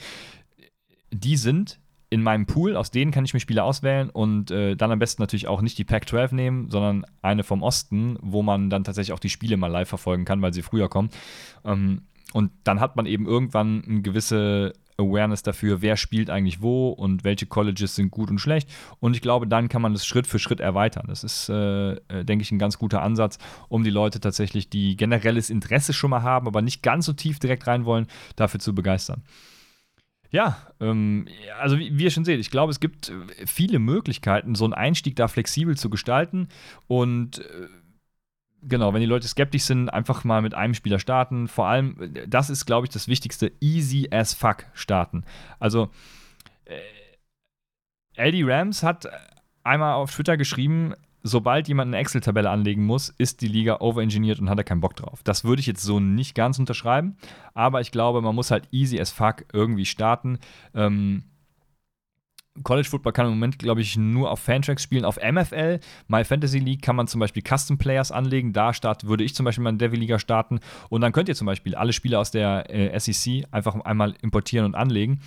die 1.13 1.38
sind 1.38 1.79
in 2.10 2.22
meinem 2.22 2.46
Pool, 2.46 2.75
aus 2.75 2.91
denen 2.91 3.12
kann 3.12 3.25
ich 3.25 3.34
mir 3.34 3.39
Spiele 3.39 3.63
auswählen 3.63 4.10
und 4.12 4.51
äh, 4.51 4.75
dann 4.75 4.91
am 4.91 5.00
besten 5.00 5.22
natürlich 5.22 5.48
auch 5.48 5.62
nicht 5.62 5.77
die 5.79 5.84
Pac-12 5.84 6.36
nehmen, 6.36 6.70
sondern 6.70 7.05
eine 7.24 7.43
vom 7.43 7.63
Osten, 7.63 8.17
wo 8.22 8.43
man 8.43 8.70
dann 8.70 8.84
tatsächlich 8.84 9.13
auch 9.13 9.20
die 9.20 9.32
Spiele 9.32 9.58
mal 9.58 9.67
live 9.67 9.89
verfolgen 9.89 10.24
kann, 10.24 10.41
weil 10.41 10.53
sie 10.53 10.62
früher 10.62 10.89
kommen. 10.89 11.10
Ähm, 11.65 12.03
und 12.34 12.51
dann 12.63 12.79
hat 12.79 12.96
man 12.96 13.08
eben 13.08 13.25
irgendwann 13.25 13.84
eine 13.84 14.01
gewisse 14.03 14.74
Awareness 14.98 15.41
dafür, 15.43 15.82
wer 15.82 15.98
spielt 15.98 16.29
eigentlich 16.29 16.62
wo 16.62 16.89
und 16.89 17.24
welche 17.24 17.46
Colleges 17.46 17.96
sind 17.96 18.12
gut 18.12 18.29
und 18.29 18.39
schlecht. 18.39 18.70
Und 19.00 19.15
ich 19.15 19.22
glaube, 19.22 19.48
dann 19.48 19.70
kann 19.70 19.82
man 19.82 19.93
das 19.93 20.05
Schritt 20.05 20.27
für 20.27 20.39
Schritt 20.39 20.60
erweitern. 20.60 21.05
Das 21.08 21.24
ist, 21.24 21.50
äh, 21.50 21.93
äh 21.93 22.24
denke 22.24 22.43
ich, 22.43 22.51
ein 22.51 22.60
ganz 22.60 22.77
guter 22.77 23.01
Ansatz, 23.01 23.39
um 23.70 23.84
die 23.84 23.89
Leute 23.89 24.20
tatsächlich, 24.20 24.70
die 24.70 24.96
generelles 24.96 25.50
Interesse 25.50 25.93
schon 25.93 26.12
mal 26.12 26.22
haben, 26.22 26.48
aber 26.48 26.62
nicht 26.62 26.84
ganz 26.84 27.05
so 27.05 27.13
tief 27.13 27.39
direkt 27.39 27.65
rein 27.67 27.86
wollen, 27.86 28.08
dafür 28.36 28.60
zu 28.60 28.75
begeistern. 28.75 29.24
Ja, 30.34 30.58
ähm, 30.80 31.28
also 31.60 31.78
wie, 31.78 31.96
wie, 31.96 32.06
ihr 32.06 32.10
schon 32.10 32.25
seht, 32.25 32.40
ich 32.40 32.50
glaube, 32.50 32.72
es 32.72 32.79
gibt 32.79 33.10
äh, 33.10 33.46
viele 33.46 33.77
Möglichkeiten, 33.77 34.55
so 34.55 34.66
einen 34.66 34.74
Einstieg 34.74 35.16
da 35.16 35.27
flexibel 35.27 35.77
zu 35.77 35.92
gestalten. 35.92 36.48
Und 36.88 37.38
äh, 37.38 37.68
genau, 38.64 38.92
wenn 38.96 39.01
die 39.01 39.05
Leute 39.05 39.27
skeptisch 39.27 39.62
sind, 39.62 39.90
einfach 39.90 40.24
mal 40.24 40.42
mit 40.42 40.55
einem 40.55 40.74
Spieler 40.74 40.98
starten. 40.98 41.48
Vor 41.48 41.68
allem, 41.68 42.16
äh, 42.16 42.27
das 42.27 42.50
ist, 42.50 42.66
glaube 42.66 42.88
ich, 42.88 42.92
das 42.92 43.07
Wichtigste, 43.07 43.51
easy 43.60 44.10
as 44.10 44.34
fuck 44.34 44.66
starten. 44.74 45.24
Also, 45.60 45.92
äh, 46.66 46.79
LD 48.16 48.44
Rams 48.44 48.81
hat 48.81 49.07
einmal 49.64 49.94
auf 49.94 50.12
Twitter 50.12 50.36
geschrieben, 50.36 50.96
sobald 51.24 51.68
jemand 51.68 51.90
eine 51.90 51.98
Excel-Tabelle 51.98 52.50
anlegen 52.50 52.86
muss, 52.86 53.09
ist 53.09 53.42
die 53.42 53.48
Liga 53.48 53.77
overengineert 53.79 54.40
und 54.40 54.50
hat 54.50 54.57
er 54.57 54.64
keinen 54.64 54.81
Bock 54.81 54.96
drauf. 54.96 55.22
Das 55.24 55.44
würde 55.44 55.62
ich 55.62 55.68
jetzt 55.68 55.81
so 55.81 56.00
nicht 56.00 56.36
ganz 56.36 56.59
unterschreiben, 56.59 57.18
aber 57.53 57.81
ich 57.81 57.92
glaube, 57.92 58.22
man 58.22 58.36
muss 58.36 58.51
halt 58.51 58.68
easy 58.72 59.00
as 59.00 59.09
fuck 59.09 59.46
irgendwie 59.53 59.86
starten. 59.86 60.40
Ähm, 60.75 61.24
College 62.62 62.88
Football 62.88 63.14
kann 63.14 63.25
im 63.25 63.31
Moment, 63.31 63.57
glaube 63.57 63.81
ich, 63.81 63.98
nur 63.98 64.29
auf 64.29 64.40
Fantracks 64.40 64.83
spielen. 64.83 65.05
Auf 65.05 65.18
MFL, 65.18 65.79
My 66.07 66.24
Fantasy 66.24 66.59
League, 66.59 66.83
kann 66.83 66.96
man 66.96 67.07
zum 67.07 67.20
Beispiel 67.20 67.42
Custom 67.42 67.79
Players 67.79 68.12
anlegen. 68.12 68.53
Da 68.53 68.74
start, 68.74 69.05
würde 69.05 69.24
ich 69.24 69.33
zum 69.33 69.46
Beispiel 69.46 69.66
in 69.66 69.79
Devil 69.79 70.00
Liga 70.00 70.20
starten. 70.20 70.59
Und 70.90 71.01
dann 71.01 71.14
könnt 71.14 71.29
ihr 71.29 71.36
zum 71.36 71.48
Beispiel 71.48 71.74
alle 71.74 71.94
Spieler 71.94 72.20
aus 72.20 72.29
der 72.29 72.70
äh, 72.70 73.00
SEC 73.00 73.46
einfach 73.50 73.74
einmal 73.81 74.14
importieren 74.22 74.68
und 74.68 74.75
anlegen. 74.75 75.22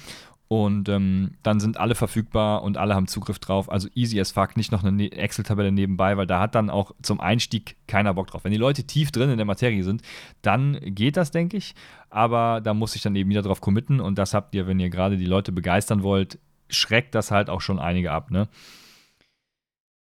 Und 0.48 0.88
ähm, 0.88 1.32
dann 1.42 1.58
sind 1.58 1.76
alle 1.76 1.96
verfügbar 1.96 2.62
und 2.62 2.76
alle 2.76 2.94
haben 2.94 3.08
Zugriff 3.08 3.40
drauf. 3.40 3.70
Also 3.70 3.88
easy 3.94 4.20
as 4.20 4.30
fuck, 4.30 4.56
nicht 4.56 4.70
noch 4.70 4.84
eine 4.84 4.92
ne-, 4.92 5.10
Excel-Tabelle 5.10 5.72
nebenbei, 5.72 6.16
weil 6.16 6.26
da 6.26 6.38
hat 6.38 6.54
dann 6.54 6.70
auch 6.70 6.92
zum 7.02 7.20
Einstieg 7.20 7.76
keiner 7.88 8.14
Bock 8.14 8.28
drauf. 8.28 8.44
Wenn 8.44 8.52
die 8.52 8.56
Leute 8.56 8.84
tief 8.84 9.10
drin 9.10 9.30
in 9.30 9.38
der 9.38 9.46
Materie 9.46 9.82
sind, 9.82 10.02
dann 10.42 10.78
geht 10.82 11.16
das, 11.16 11.32
denke 11.32 11.56
ich. 11.56 11.74
Aber 12.10 12.60
da 12.60 12.74
muss 12.74 12.94
ich 12.94 13.02
dann 13.02 13.16
eben 13.16 13.28
wieder 13.28 13.42
drauf 13.42 13.60
committen. 13.60 13.98
Und 13.98 14.18
das 14.18 14.34
habt 14.34 14.54
ihr, 14.54 14.68
wenn 14.68 14.78
ihr 14.78 14.88
gerade 14.90 15.16
die 15.16 15.26
Leute 15.26 15.50
begeistern 15.50 16.04
wollt, 16.04 16.38
schreckt 16.70 17.16
das 17.16 17.32
halt 17.32 17.50
auch 17.50 17.60
schon 17.60 17.80
einige 17.80 18.12
ab, 18.12 18.30
ne? 18.30 18.48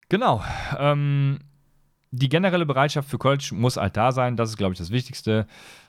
Genau. 0.07 0.43
Ähm, 0.77 1.39
die 2.11 2.29
generelle 2.29 2.65
Bereitschaft 2.65 3.09
für 3.09 3.17
College 3.17 3.51
muss 3.53 3.77
halt 3.77 3.95
da 3.97 4.11
sein. 4.11 4.35
Das 4.35 4.49
ist, 4.49 4.57
glaube 4.57 4.73
ich, 4.73 4.77
das 4.77 4.91
Wichtigste. 4.91 5.47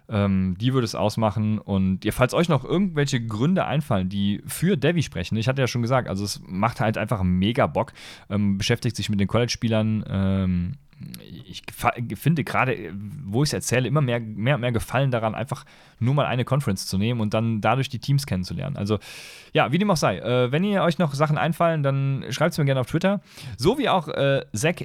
Ähm, 0.08 0.56
die 0.58 0.72
würde 0.72 0.85
es 0.85 0.94
ausmachen. 0.94 1.58
Und 1.58 2.04
ihr, 2.04 2.12
falls 2.12 2.32
euch 2.32 2.48
noch 2.48 2.64
irgendwelche 2.64 3.24
Gründe 3.24 3.64
einfallen, 3.64 4.08
die 4.08 4.42
für 4.46 4.76
Devi 4.76 5.02
sprechen, 5.02 5.37
ich 5.37 5.48
hatte 5.48 5.62
ja 5.62 5.66
schon 5.66 5.82
gesagt, 5.82 6.08
also 6.08 6.24
es 6.24 6.40
macht 6.46 6.80
halt 6.80 6.96
einfach 6.96 7.22
mega 7.22 7.66
Bock, 7.66 7.92
ähm, 8.30 8.56
beschäftigt 8.56 8.96
sich 8.96 9.08
mit 9.08 9.20
den 9.20 9.28
College-Spielern. 9.28 10.04
Ähm, 10.08 10.72
ich 11.48 11.62
finde 12.14 12.44
gerade, 12.44 12.92
wo 13.24 13.42
ich 13.42 13.48
es 13.48 13.52
erzähle, 13.52 13.88
immer 13.88 14.00
mehr, 14.00 14.20
mehr 14.20 14.54
und 14.54 14.61
mehr 14.61 14.70
Gefallen 14.70 15.11
daran, 15.11 15.35
einfach 15.35 15.64
nur 15.98 16.14
mal 16.14 16.26
eine 16.26 16.44
Conference 16.44 16.87
zu 16.87 16.98
nehmen 16.98 17.20
und 17.20 17.35
dann 17.35 17.61
dadurch 17.61 17.88
die 17.88 17.98
Teams 17.98 18.26
kennenzulernen. 18.26 18.76
Also, 18.76 19.00
ja, 19.52 19.72
wie 19.72 19.78
dem 19.78 19.90
auch 19.90 19.96
sei. 19.96 20.18
Äh, 20.18 20.52
wenn 20.52 20.62
ihr 20.62 20.82
euch 20.85 20.98
noch 20.98 21.14
Sachen 21.14 21.38
einfallen, 21.38 21.82
dann 21.82 22.24
schreibt 22.30 22.52
es 22.52 22.58
mir 22.58 22.64
gerne 22.64 22.80
auf 22.80 22.87
Twitter. 22.87 23.20
So 23.56 23.78
wie 23.78 23.88
auch 23.88 24.06
äh, 24.06 24.44
Zach, 24.52 24.76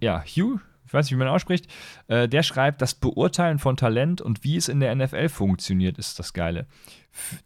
ja, 0.00 0.22
Hugh, 0.22 0.60
weiß 0.94 1.06
nicht, 1.06 1.12
wie 1.12 1.18
man 1.18 1.28
ausspricht, 1.28 1.66
äh, 2.08 2.28
der 2.28 2.42
schreibt, 2.42 2.80
das 2.80 2.94
Beurteilen 2.94 3.58
von 3.58 3.76
Talent 3.76 4.20
und 4.20 4.44
wie 4.44 4.56
es 4.56 4.68
in 4.68 4.80
der 4.80 4.94
NFL 4.94 5.28
funktioniert, 5.28 5.98
ist 5.98 6.18
das 6.18 6.32
Geile. 6.32 6.66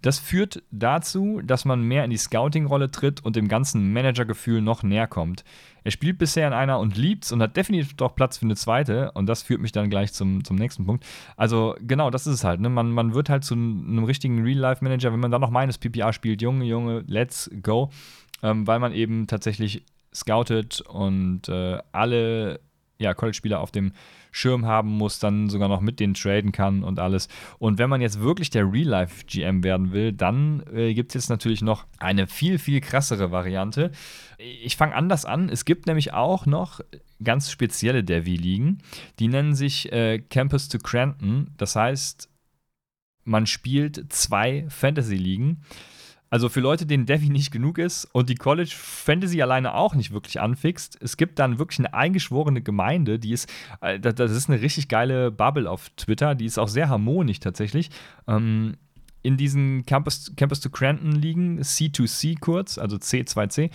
Das 0.00 0.18
führt 0.18 0.62
dazu, 0.70 1.40
dass 1.44 1.64
man 1.64 1.82
mehr 1.82 2.04
in 2.04 2.10
die 2.10 2.16
Scouting-Rolle 2.16 2.90
tritt 2.90 3.22
und 3.24 3.36
dem 3.36 3.48
ganzen 3.48 3.92
Managergefühl 3.92 4.62
noch 4.62 4.82
näher 4.82 5.06
kommt. 5.06 5.44
Er 5.84 5.90
spielt 5.90 6.18
bisher 6.18 6.46
in 6.46 6.54
einer 6.54 6.78
und 6.78 6.96
liebt's 6.96 7.32
und 7.32 7.42
hat 7.42 7.56
definitiv 7.56 7.94
doch 7.94 8.14
Platz 8.14 8.38
für 8.38 8.46
eine 8.46 8.56
zweite. 8.56 9.12
Und 9.12 9.26
das 9.26 9.42
führt 9.42 9.60
mich 9.60 9.72
dann 9.72 9.90
gleich 9.90 10.12
zum, 10.12 10.44
zum 10.44 10.56
nächsten 10.56 10.86
Punkt. 10.86 11.04
Also, 11.36 11.76
genau, 11.80 12.10
das 12.10 12.26
ist 12.26 12.34
es 12.34 12.44
halt. 12.44 12.60
Ne? 12.60 12.68
Man, 12.68 12.90
man 12.92 13.14
wird 13.14 13.28
halt 13.28 13.44
zu 13.44 13.54
einem 13.54 14.04
richtigen 14.04 14.42
Real-Life-Manager, 14.42 15.12
wenn 15.12 15.20
man 15.20 15.30
dann 15.30 15.40
noch 15.40 15.50
meines 15.50 15.78
PPA 15.78 16.12
spielt. 16.12 16.42
Junge, 16.42 16.64
Junge, 16.64 17.04
let's 17.06 17.50
go. 17.62 17.90
Ähm, 18.42 18.66
weil 18.66 18.78
man 18.78 18.92
eben 18.92 19.26
tatsächlich 19.26 19.84
scoutet 20.14 20.80
und 20.80 21.48
äh, 21.48 21.78
alle 21.92 22.60
ja, 22.98 23.14
College-Spieler 23.14 23.60
auf 23.60 23.70
dem 23.70 23.92
Schirm 24.32 24.66
haben 24.66 24.90
muss, 24.90 25.18
dann 25.18 25.48
sogar 25.48 25.68
noch 25.68 25.80
mit 25.80 26.00
denen 26.00 26.14
traden 26.14 26.52
kann 26.52 26.82
und 26.82 26.98
alles. 26.98 27.28
Und 27.58 27.78
wenn 27.78 27.88
man 27.88 28.00
jetzt 28.00 28.20
wirklich 28.20 28.50
der 28.50 28.70
Real-Life-GM 28.70 29.62
werden 29.62 29.92
will, 29.92 30.12
dann 30.12 30.64
äh, 30.72 30.94
gibt 30.94 31.10
es 31.10 31.14
jetzt 31.14 31.30
natürlich 31.30 31.62
noch 31.62 31.86
eine 31.98 32.26
viel, 32.26 32.58
viel 32.58 32.80
krassere 32.80 33.30
Variante. 33.30 33.92
Ich 34.38 34.76
fange 34.76 34.94
anders 34.94 35.24
an. 35.24 35.48
Es 35.48 35.64
gibt 35.64 35.86
nämlich 35.86 36.12
auch 36.12 36.46
noch 36.46 36.80
ganz 37.22 37.50
spezielle 37.50 38.04
Devi-Ligen. 38.04 38.78
Die 39.18 39.28
nennen 39.28 39.54
sich 39.54 39.92
äh, 39.92 40.18
Campus 40.18 40.68
to 40.68 40.78
Cranton. 40.78 41.54
Das 41.56 41.76
heißt, 41.76 42.28
man 43.24 43.46
spielt 43.46 44.12
zwei 44.12 44.66
Fantasy-Ligen 44.68 45.62
Also 46.30 46.48
für 46.48 46.60
Leute, 46.60 46.86
denen 46.86 47.06
Devi 47.06 47.30
nicht 47.30 47.50
genug 47.50 47.78
ist 47.78 48.04
und 48.12 48.28
die 48.28 48.34
College 48.34 48.74
Fantasy 48.74 49.40
alleine 49.40 49.74
auch 49.74 49.94
nicht 49.94 50.12
wirklich 50.12 50.40
anfixt, 50.40 50.98
es 51.00 51.16
gibt 51.16 51.38
dann 51.38 51.58
wirklich 51.58 51.78
eine 51.78 51.94
eingeschworene 51.94 52.62
Gemeinde, 52.62 53.18
die 53.18 53.32
ist, 53.32 53.50
äh, 53.80 53.98
das 53.98 54.30
ist 54.30 54.50
eine 54.50 54.60
richtig 54.60 54.88
geile 54.88 55.30
Bubble 55.30 55.70
auf 55.70 55.90
Twitter, 55.90 56.34
die 56.34 56.44
ist 56.44 56.58
auch 56.58 56.68
sehr 56.68 56.88
harmonisch 56.88 57.40
tatsächlich. 57.40 57.90
Ähm, 58.26 58.76
in 59.22 59.36
diesen 59.36 59.84
Campus, 59.84 60.32
Campus 60.36 60.60
to 60.60 60.70
Cranton 60.70 61.12
liegen, 61.12 61.60
C2C 61.60 62.38
kurz, 62.38 62.78
also 62.78 62.96
C2C, 62.96 63.70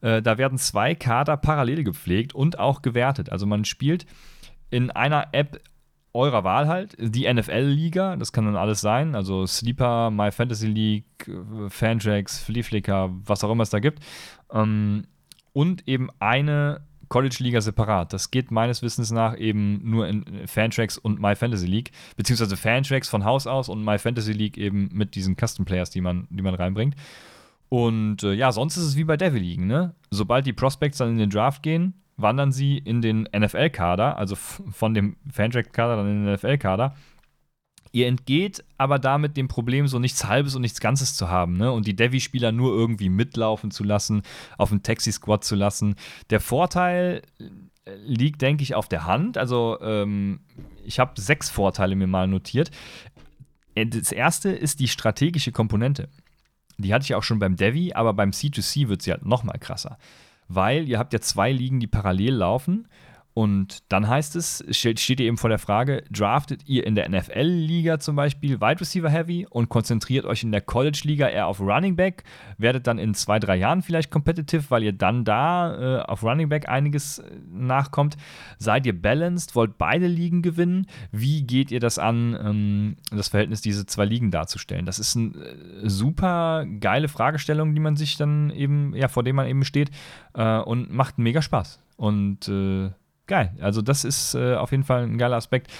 äh, 0.00 0.22
da 0.22 0.38
werden 0.38 0.58
zwei 0.58 0.94
Kader 0.94 1.36
parallel 1.36 1.84
gepflegt 1.84 2.34
und 2.34 2.58
auch 2.58 2.82
gewertet. 2.82 3.30
Also 3.30 3.46
man 3.46 3.64
spielt 3.64 4.06
in 4.70 4.90
einer 4.90 5.28
App 5.32 5.60
eurer 6.18 6.44
Wahl 6.44 6.68
halt, 6.68 6.96
die 6.98 7.32
NFL-Liga, 7.32 8.16
das 8.16 8.32
kann 8.32 8.44
dann 8.44 8.56
alles 8.56 8.80
sein, 8.80 9.14
also 9.14 9.46
Sleeper, 9.46 10.10
My 10.10 10.30
Fantasy 10.30 10.66
League, 10.66 11.30
Fantrax, 11.68 12.40
Fleaflicker, 12.40 13.10
was 13.24 13.44
auch 13.44 13.50
immer 13.50 13.62
es 13.62 13.70
da 13.70 13.78
gibt. 13.78 14.04
Ähm, 14.52 15.04
und 15.52 15.86
eben 15.88 16.10
eine 16.18 16.82
College-Liga 17.08 17.60
separat. 17.60 18.12
Das 18.12 18.30
geht 18.30 18.50
meines 18.50 18.82
Wissens 18.82 19.10
nach 19.10 19.38
eben 19.38 19.80
nur 19.88 20.08
in 20.08 20.46
Fantracks 20.46 20.98
und 20.98 21.20
My 21.20 21.34
Fantasy 21.34 21.66
League, 21.66 21.92
beziehungsweise 22.16 22.56
Fantracks 22.56 23.08
von 23.08 23.24
Haus 23.24 23.46
aus 23.46 23.68
und 23.68 23.84
My 23.84 23.98
Fantasy 23.98 24.32
League 24.32 24.58
eben 24.58 24.90
mit 24.92 25.14
diesen 25.14 25.36
Custom 25.36 25.64
Players, 25.64 25.90
die 25.90 26.00
man, 26.00 26.26
die 26.30 26.42
man 26.42 26.54
reinbringt. 26.54 26.96
Und 27.68 28.22
äh, 28.22 28.32
ja, 28.32 28.50
sonst 28.52 28.76
ist 28.76 28.84
es 28.84 28.96
wie 28.96 29.04
bei 29.04 29.16
Devil 29.16 29.42
League, 29.42 29.60
ne? 29.60 29.94
Sobald 30.10 30.46
die 30.46 30.52
Prospects 30.52 30.98
dann 30.98 31.10
in 31.10 31.18
den 31.18 31.30
Draft 31.30 31.62
gehen, 31.62 31.94
wandern 32.18 32.52
sie 32.52 32.76
in 32.76 33.00
den 33.00 33.28
NFL-Kader, 33.34 34.18
also 34.18 34.34
von 34.34 34.92
dem 34.92 35.16
Fantrack-Kader 35.32 35.96
dann 35.96 36.10
in 36.10 36.24
den 36.24 36.34
NFL-Kader. 36.34 36.94
Ihr 37.92 38.06
entgeht 38.06 38.64
aber 38.76 38.98
damit 38.98 39.36
dem 39.36 39.48
Problem, 39.48 39.86
so 39.88 39.98
nichts 39.98 40.26
Halbes 40.26 40.54
und 40.54 40.60
nichts 40.60 40.80
Ganzes 40.80 41.14
zu 41.14 41.30
haben, 41.30 41.56
ne? 41.56 41.72
Und 41.72 41.86
die 41.86 41.96
Devi-Spieler 41.96 42.52
nur 42.52 42.74
irgendwie 42.74 43.08
mitlaufen 43.08 43.70
zu 43.70 43.82
lassen, 43.82 44.22
auf 44.58 44.68
dem 44.68 44.82
Taxi-Squad 44.82 45.42
zu 45.42 45.54
lassen. 45.54 45.94
Der 46.28 46.40
Vorteil 46.40 47.22
äh, 47.38 47.94
liegt, 48.04 48.42
denke 48.42 48.62
ich, 48.62 48.74
auf 48.74 48.88
der 48.88 49.06
Hand. 49.06 49.38
Also, 49.38 49.78
ähm, 49.80 50.40
ich 50.84 50.98
habe 50.98 51.18
sechs 51.18 51.48
Vorteile 51.48 51.96
mir 51.96 52.06
mal 52.06 52.28
notiert. 52.28 52.70
Äh, 53.74 53.86
das 53.86 54.12
erste 54.12 54.50
ist 54.50 54.80
die 54.80 54.88
strategische 54.88 55.52
Komponente. 55.52 56.10
Die 56.76 56.92
hatte 56.92 57.04
ich 57.04 57.14
auch 57.14 57.22
schon 57.22 57.38
beim 57.38 57.56
Devi, 57.56 57.94
aber 57.94 58.12
beim 58.12 58.30
C2C 58.30 58.88
wird 58.88 59.02
sie 59.02 59.12
halt 59.12 59.24
noch 59.24 59.44
mal 59.44 59.58
krasser. 59.58 59.98
Weil 60.48 60.88
ihr 60.88 60.98
habt 60.98 61.12
ja 61.12 61.20
zwei 61.20 61.52
Ligen, 61.52 61.78
die 61.80 61.86
parallel 61.86 62.34
laufen 62.34 62.88
und 63.38 63.84
dann 63.92 64.08
heißt 64.08 64.34
es, 64.34 64.64
steht, 64.72 65.08
ihr 65.08 65.26
eben 65.26 65.36
vor 65.36 65.48
der 65.48 65.60
Frage, 65.60 66.02
draftet 66.10 66.62
ihr 66.66 66.84
in 66.84 66.96
der 66.96 67.08
NFL-Liga 67.08 68.00
zum 68.00 68.16
Beispiel 68.16 68.60
Wide 68.60 68.80
Receiver 68.80 69.08
Heavy 69.08 69.46
und 69.48 69.68
konzentriert 69.68 70.26
euch 70.26 70.42
in 70.42 70.50
der 70.50 70.60
College-Liga 70.60 71.28
eher 71.28 71.46
auf 71.46 71.60
Running 71.60 71.94
Back, 71.94 72.24
werdet 72.56 72.88
dann 72.88 72.98
in 72.98 73.14
zwei, 73.14 73.38
drei 73.38 73.54
Jahren 73.54 73.82
vielleicht 73.82 74.10
competitive, 74.10 74.64
weil 74.70 74.82
ihr 74.82 74.92
dann 74.92 75.22
da 75.22 76.00
äh, 76.00 76.02
auf 76.02 76.24
Running 76.24 76.48
Back 76.48 76.68
einiges 76.68 77.20
äh, 77.20 77.30
nachkommt. 77.48 78.16
Seid 78.58 78.86
ihr 78.86 79.00
balanced, 79.00 79.54
wollt 79.54 79.78
beide 79.78 80.08
Ligen 80.08 80.42
gewinnen? 80.42 80.88
Wie 81.12 81.44
geht 81.44 81.70
ihr 81.70 81.78
das 81.78 82.00
an, 82.00 82.36
ähm, 82.42 82.96
das 83.12 83.28
Verhältnis 83.28 83.60
dieser 83.60 83.86
zwei 83.86 84.04
Ligen 84.04 84.32
darzustellen? 84.32 84.84
Das 84.84 84.98
ist 84.98 85.16
eine 85.16 85.28
äh, 85.28 85.88
super 85.88 86.66
geile 86.80 87.06
Fragestellung, 87.06 87.72
die 87.72 87.80
man 87.80 87.94
sich 87.94 88.16
dann 88.16 88.50
eben, 88.50 88.96
ja, 88.96 89.06
vor 89.06 89.22
dem 89.22 89.36
man 89.36 89.46
eben 89.46 89.64
steht 89.64 89.92
äh, 90.34 90.58
und 90.58 90.92
macht 90.92 91.18
mega 91.18 91.40
Spaß. 91.40 91.78
Und 91.96 92.48
äh, 92.48 92.90
geil. 93.28 93.54
Also, 93.60 93.82
das 93.82 94.04
ist 94.04 94.34
äh, 94.34 94.54
auf 94.54 94.72
jeden 94.72 94.84
Fall 94.84 95.04
ein 95.04 95.18
geiler 95.18 95.36
Aspekt. 95.36 95.70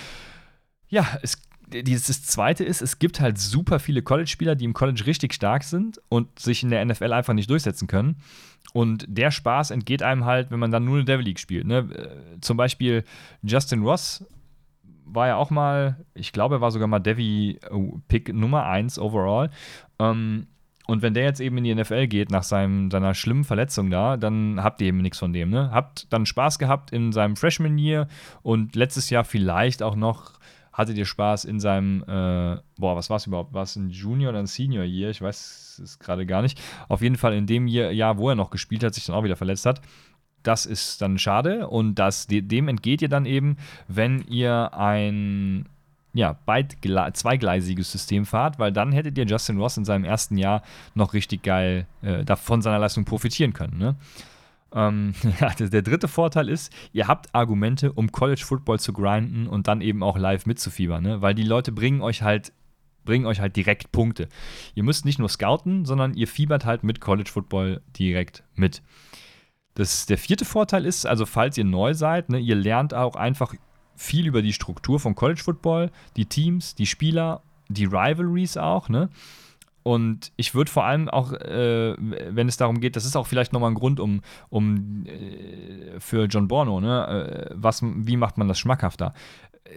Ja, 0.89 1.07
es, 1.23 1.43
dieses 1.67 2.23
zweite 2.23 2.65
ist, 2.65 2.81
es 2.81 2.99
gibt 2.99 3.21
halt 3.21 3.39
super 3.39 3.79
viele 3.79 4.03
College-Spieler, 4.03 4.55
die 4.55 4.65
im 4.65 4.75
College 4.75 5.05
richtig 5.07 5.35
stark 5.35 5.65
sind 5.65 6.01
und 6.09 6.39
sich 6.39 6.63
in 6.63 6.71
der 6.71 6.85
NFL 6.85 7.13
einfach 7.13 7.35
nicht 7.35 7.51
durchsetzen 7.51 7.89
können. 7.89 8.17
Und 8.73 9.05
der 9.09 9.31
Spaß 9.31 9.71
entgeht 9.71 10.03
einem 10.03 10.25
halt, 10.25 10.51
wenn 10.51 10.59
man 10.59 10.71
dann 10.71 10.85
nur 10.85 10.97
eine 10.97 11.05
Devil 11.05 11.25
League 11.25 11.39
spielt. 11.39 11.67
Ne? 11.67 11.79
Äh, 11.79 12.41
zum 12.41 12.57
Beispiel 12.57 13.05
Justin 13.43 13.83
Ross 13.83 14.25
war 15.05 15.27
ja 15.27 15.37
auch 15.37 15.51
mal, 15.51 16.05
ich 16.15 16.33
glaube, 16.33 16.57
er 16.57 16.61
war 16.61 16.71
sogar 16.71 16.89
mal 16.89 16.99
Devi-Pick 16.99 18.35
Nummer 18.35 18.67
1 18.67 18.99
overall. 18.99 19.51
Ähm, 19.99 20.47
und 20.89 21.03
wenn 21.03 21.13
der 21.13 21.25
jetzt 21.25 21.41
eben 21.41 21.59
in 21.59 21.65
die 21.65 21.75
NFL 21.75 22.07
geht 22.07 22.31
nach 22.31 22.43
seinem, 22.43 22.91
seiner 22.91 23.15
schlimmen 23.15 23.45
Verletzung 23.45 23.91
da, 23.91 24.17
dann 24.17 24.63
habt 24.63 24.81
ihr 24.81 24.89
eben 24.89 25.03
nichts 25.03 25.19
von 25.19 25.35
dem. 25.35 25.51
Ne? 25.51 25.71
Habt 25.71 26.11
dann 26.11 26.25
Spaß 26.25 26.59
gehabt 26.59 26.93
in 26.93 27.13
seinem 27.13 27.37
Freshman 27.37 27.77
Year 27.77 28.09
und 28.43 28.75
letztes 28.75 29.11
Jahr 29.11 29.25
vielleicht 29.25 29.83
auch 29.83 29.95
noch 29.95 30.39
hattet 30.73 30.97
ihr 30.97 31.05
Spaß 31.05 31.45
in 31.45 31.61
seinem, 31.61 32.03
äh, 32.05 32.57
boah, 32.79 32.97
was 32.97 33.11
war 33.11 33.19
es 33.19 33.27
überhaupt? 33.27 33.53
War 33.53 33.65
es 33.65 33.77
ein 33.77 33.91
Junior 33.91 34.31
oder 34.31 34.39
ein 34.39 34.47
Senior 34.47 34.85
Year? 34.85 35.11
Ich 35.11 35.21
weiß 35.21 35.81
es 35.85 35.99
gerade 35.99 36.25
gar 36.25 36.41
nicht. 36.41 36.59
Auf 36.89 37.03
jeden 37.03 37.17
Fall 37.17 37.35
in 37.35 37.47
dem 37.47 37.67
Jahr, 37.67 38.17
wo 38.17 38.31
er 38.31 38.35
noch 38.35 38.49
gespielt 38.49 38.83
hat, 38.83 38.95
sich 38.95 39.05
dann 39.05 39.15
auch 39.15 39.25
wieder 39.25 39.37
verletzt 39.37 39.67
hat. 39.67 39.83
Das 40.43 40.65
ist 40.65 41.03
dann 41.03 41.19
schade 41.19 41.69
und 41.69 41.97
das, 41.97 42.29
dem 42.29 42.69
entgeht 42.69 43.03
ihr 43.03 43.11
dann 43.11 43.27
eben, 43.27 43.57
wenn 43.89 44.23
ihr 44.23 44.73
ein 44.73 45.69
ja, 46.19 46.37
zweigleisiges 47.13 47.93
System 47.93 48.27
fahrt, 48.27 48.59
weil 48.59 48.73
dann 48.73 48.91
hättet 48.91 49.17
ihr 49.17 49.25
Justin 49.25 49.59
Ross 49.59 49.77
in 49.77 49.85
seinem 49.85 50.05
ersten 50.05 50.37
Jahr 50.37 50.63
noch 50.95 51.15
richtig 51.15 51.45
geil 51.45 51.87
äh, 52.03 52.25
von 52.35 52.61
seiner 52.61 52.81
Leistung 52.81 53.05
profitieren 53.05 53.53
können. 53.53 53.79
Ne? 53.79 53.95
Ähm, 54.75 55.15
der 55.61 55.83
dritte 55.83 56.09
Vorteil 56.09 56.49
ist, 56.49 56.73
ihr 56.93 57.07
habt 57.07 57.33
Argumente, 57.37 57.93
um 57.93 58.11
College 58.11 58.43
Football 58.45 58.81
zu 58.81 58.93
grinden 58.93 59.47
und 59.47 59.69
dann 59.69 59.81
eben 59.81 60.03
auch 60.03 60.19
live 60.19 60.45
mitzufiebern, 60.45 61.05
ne? 61.05 61.23
weil 61.23 61.37
die 61.37 61.45
Leute 61.45 61.71
bringen 61.71 62.03
euch 62.03 62.23
halt 62.23 62.53
bringen 63.05 63.25
euch 63.25 63.41
halt 63.41 63.57
direkt 63.57 63.91
Punkte. 63.91 64.29
Ihr 64.75 64.83
müsst 64.83 65.07
nicht 65.07 65.19
nur 65.19 65.31
scouten, 65.31 65.87
sondern 65.87 66.13
ihr 66.13 66.29
fiebert 66.29 66.67
halt 66.67 66.85
mit 66.85 67.01
College 67.01 67.31
Football 67.33 67.81
direkt 67.99 68.43
mit. 68.55 68.83
Das, 69.73 70.05
der 70.05 70.19
vierte 70.19 70.45
Vorteil 70.45 70.85
ist, 70.85 71.07
also 71.07 71.25
falls 71.25 71.57
ihr 71.57 71.65
neu 71.65 71.95
seid, 71.95 72.29
ne, 72.29 72.39
ihr 72.39 72.57
lernt 72.57 72.93
auch 72.93 73.17
einfach 73.17 73.55
viel 73.99 74.27
über 74.27 74.41
die 74.41 74.53
Struktur 74.53 75.01
von 75.01 75.15
College 75.15 75.43
Football, 75.43 75.91
die 76.17 76.27
Teams, 76.27 76.75
die 76.75 76.87
Spieler, 76.87 77.43
die 77.69 77.85
Rivalries 77.85 78.57
auch, 78.57 78.89
ne? 78.89 79.11
Und 79.83 80.33
ich 80.37 80.55
würde 80.55 80.71
vor 80.71 80.85
allem 80.85 81.09
auch, 81.09 81.33
äh, 81.33 81.95
wenn 81.99 82.47
es 82.47 82.59
darum 82.59 82.81
geht, 82.81 82.95
das 82.95 83.07
ist 83.07 83.17
auch 83.17 83.27
vielleicht 83.27 83.55
nochmal 83.55 83.71
ein 83.71 83.75
Grund, 83.75 84.01
um, 84.01 84.21
um 84.51 85.07
äh, 85.07 85.99
für 85.99 86.25
John 86.25 86.47
Borno, 86.47 86.81
ne, 86.81 87.49
äh, 87.51 87.55
was, 87.55 87.83
wie 87.83 88.19
macht 88.19 88.37
man 88.37 88.49
das 88.49 88.59
schmackhafter? 88.59 89.15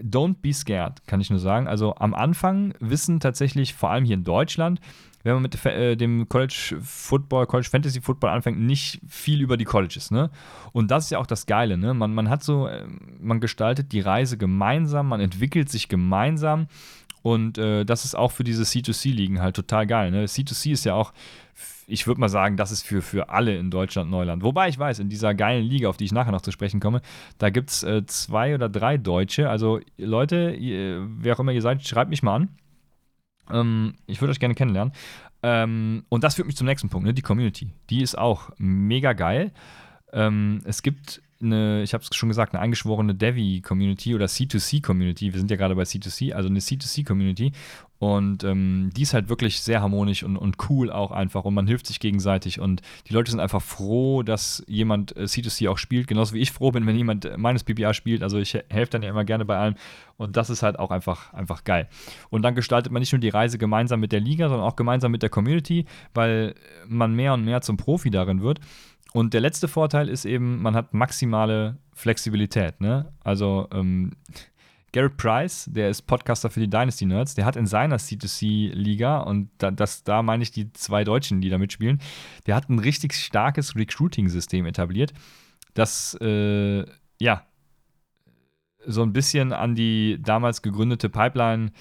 Don't 0.01 0.35
be 0.41 0.53
scared, 0.53 1.05
kann 1.07 1.21
ich 1.21 1.29
nur 1.29 1.39
sagen. 1.39 1.67
Also 1.67 1.95
am 1.95 2.13
Anfang 2.13 2.73
wissen 2.79 3.21
tatsächlich, 3.21 3.73
vor 3.73 3.91
allem 3.91 4.03
hier 4.03 4.15
in 4.15 4.25
Deutschland, 4.25 4.81
wenn 5.23 5.33
man 5.33 5.43
mit 5.43 5.65
äh, 5.65 5.95
dem 5.95 6.27
College 6.29 6.77
Football, 6.81 7.47
College 7.47 7.69
Fantasy 7.69 8.01
Football 8.01 8.31
anfängt, 8.31 8.59
nicht 8.59 9.01
viel 9.07 9.41
über 9.41 9.57
die 9.57 9.65
Colleges, 9.65 10.11
ne? 10.11 10.29
Und 10.71 10.91
das 10.91 11.05
ist 11.05 11.09
ja 11.11 11.19
auch 11.19 11.27
das 11.27 11.45
Geile, 11.45 11.77
ne? 11.77 11.93
Man, 11.93 12.13
man 12.13 12.29
hat 12.29 12.43
so, 12.43 12.67
äh, 12.67 12.85
man 13.19 13.39
gestaltet 13.39 13.91
die 13.91 14.01
Reise 14.01 14.37
gemeinsam, 14.37 15.09
man 15.09 15.19
entwickelt 15.19 15.69
sich 15.69 15.89
gemeinsam 15.89 16.67
und 17.21 17.57
äh, 17.57 17.85
das 17.85 18.05
ist 18.05 18.15
auch 18.15 18.31
für 18.31 18.43
diese 18.43 18.63
C2C-Ligen 18.63 19.41
halt 19.41 19.55
total 19.55 19.87
geil, 19.87 20.11
ne? 20.11 20.25
C2C 20.25 20.71
ist 20.71 20.85
ja 20.85 20.95
auch 20.95 21.13
ich 21.91 22.07
würde 22.07 22.21
mal 22.21 22.29
sagen, 22.29 22.57
das 22.57 22.71
ist 22.71 22.83
für, 22.83 23.01
für 23.01 23.29
alle 23.29 23.57
in 23.57 23.69
Deutschland 23.69 24.09
Neuland. 24.09 24.43
Wobei 24.43 24.69
ich 24.69 24.79
weiß, 24.79 24.99
in 24.99 25.09
dieser 25.09 25.33
geilen 25.33 25.65
Liga, 25.65 25.89
auf 25.89 25.97
die 25.97 26.05
ich 26.05 26.13
nachher 26.13 26.31
noch 26.31 26.41
zu 26.41 26.51
sprechen 26.51 26.79
komme, 26.79 27.01
da 27.37 27.49
gibt 27.49 27.69
es 27.69 27.83
äh, 27.83 28.05
zwei 28.05 28.55
oder 28.55 28.69
drei 28.69 28.97
Deutsche. 28.97 29.49
Also 29.49 29.81
Leute, 29.97 30.51
ihr, 30.51 31.05
wer 31.17 31.35
auch 31.35 31.39
immer 31.39 31.51
ihr 31.51 31.61
seid, 31.61 31.85
schreibt 31.85 32.09
mich 32.09 32.23
mal 32.23 32.35
an. 32.35 32.49
Ähm, 33.49 33.95
ich 34.07 34.21
würde 34.21 34.31
euch 34.31 34.39
gerne 34.39 34.55
kennenlernen. 34.55 34.93
Ähm, 35.43 36.05
und 36.09 36.23
das 36.23 36.35
führt 36.35 36.47
mich 36.47 36.55
zum 36.57 36.67
nächsten 36.67 36.89
Punkt, 36.89 37.07
ne? 37.07 37.13
die 37.13 37.21
Community. 37.21 37.71
Die 37.89 38.01
ist 38.01 38.17
auch 38.17 38.51
mega 38.57 39.13
geil. 39.13 39.51
Ähm, 40.13 40.61
es 40.65 40.83
gibt 40.83 41.21
eine, 41.41 41.83
ich 41.83 41.93
habe 41.93 42.03
es 42.03 42.15
schon 42.15 42.29
gesagt, 42.29 42.53
eine 42.53 42.61
eingeschworene 42.61 43.15
Devi-Community 43.15 44.15
oder 44.15 44.25
C2C-Community. 44.25 45.33
Wir 45.33 45.39
sind 45.39 45.51
ja 45.51 45.57
gerade 45.57 45.75
bei 45.75 45.83
C2C, 45.83 46.33
also 46.33 46.49
eine 46.49 46.59
C2C-Community. 46.59 47.51
Und 48.01 48.43
ähm, 48.43 48.89
die 48.97 49.03
ist 49.03 49.13
halt 49.13 49.29
wirklich 49.29 49.61
sehr 49.61 49.79
harmonisch 49.79 50.23
und, 50.23 50.35
und 50.35 50.57
cool 50.67 50.91
auch 50.91 51.11
einfach 51.11 51.45
und 51.45 51.53
man 51.53 51.67
hilft 51.67 51.85
sich 51.85 51.99
gegenseitig 51.99 52.59
und 52.59 52.81
die 53.07 53.13
Leute 53.13 53.29
sind 53.29 53.39
einfach 53.39 53.61
froh, 53.61 54.23
dass 54.23 54.63
jemand 54.67 55.15
äh, 55.15 55.25
C2C 55.25 55.69
auch 55.69 55.77
spielt, 55.77 56.07
genauso 56.07 56.33
wie 56.33 56.39
ich 56.39 56.51
froh 56.51 56.71
bin, 56.71 56.87
wenn 56.87 56.95
jemand 56.95 57.25
äh, 57.25 57.37
meines 57.37 57.63
PPA 57.63 57.93
spielt. 57.93 58.23
Also 58.23 58.39
ich 58.39 58.57
helfe 58.69 58.89
dann 58.89 59.03
ja 59.03 59.09
immer 59.11 59.23
gerne 59.23 59.45
bei 59.45 59.55
allem 59.55 59.75
und 60.17 60.35
das 60.35 60.49
ist 60.49 60.63
halt 60.63 60.79
auch 60.79 60.89
einfach, 60.89 61.31
einfach 61.31 61.63
geil. 61.63 61.89
Und 62.31 62.41
dann 62.41 62.55
gestaltet 62.55 62.91
man 62.91 63.01
nicht 63.01 63.11
nur 63.11 63.19
die 63.19 63.29
Reise 63.29 63.59
gemeinsam 63.59 63.99
mit 63.99 64.11
der 64.11 64.19
Liga, 64.19 64.49
sondern 64.49 64.65
auch 64.65 64.75
gemeinsam 64.75 65.11
mit 65.11 65.21
der 65.21 65.29
Community, 65.29 65.85
weil 66.15 66.55
man 66.87 67.13
mehr 67.15 67.35
und 67.35 67.45
mehr 67.45 67.61
zum 67.61 67.77
Profi 67.77 68.09
darin 68.09 68.41
wird. 68.41 68.61
Und 69.13 69.33
der 69.33 69.41
letzte 69.41 69.67
Vorteil 69.67 70.07
ist 70.07 70.25
eben, 70.25 70.61
man 70.61 70.75
hat 70.75 70.93
maximale 70.93 71.77
Flexibilität. 71.93 72.79
Ne? 72.79 73.11
Also 73.23 73.67
ähm, 73.73 74.11
Garrett 74.93 75.17
Price, 75.17 75.69
der 75.71 75.89
ist 75.89 76.03
Podcaster 76.03 76.49
für 76.49 76.59
die 76.59 76.69
Dynasty 76.69 77.05
Nerds, 77.05 77.35
der 77.35 77.45
hat 77.45 77.55
in 77.55 77.65
seiner 77.65 77.97
C2C-Liga, 77.97 79.19
und 79.19 79.49
da, 79.57 79.71
das, 79.71 80.03
da 80.03 80.21
meine 80.21 80.43
ich 80.43 80.51
die 80.51 80.71
zwei 80.73 81.03
Deutschen, 81.03 81.41
die 81.41 81.49
da 81.49 81.57
mitspielen, 81.57 82.01
der 82.45 82.55
hat 82.55 82.69
ein 82.69 82.79
richtig 82.79 83.13
starkes 83.13 83.75
Recruiting-System 83.75 84.65
etabliert, 84.65 85.13
das, 85.73 86.17
äh, 86.21 86.85
ja, 87.19 87.45
so 88.85 89.03
ein 89.03 89.13
bisschen 89.13 89.53
an 89.53 89.75
die 89.75 90.17
damals 90.21 90.61
gegründete 90.61 91.09
Pipeline 91.09 91.71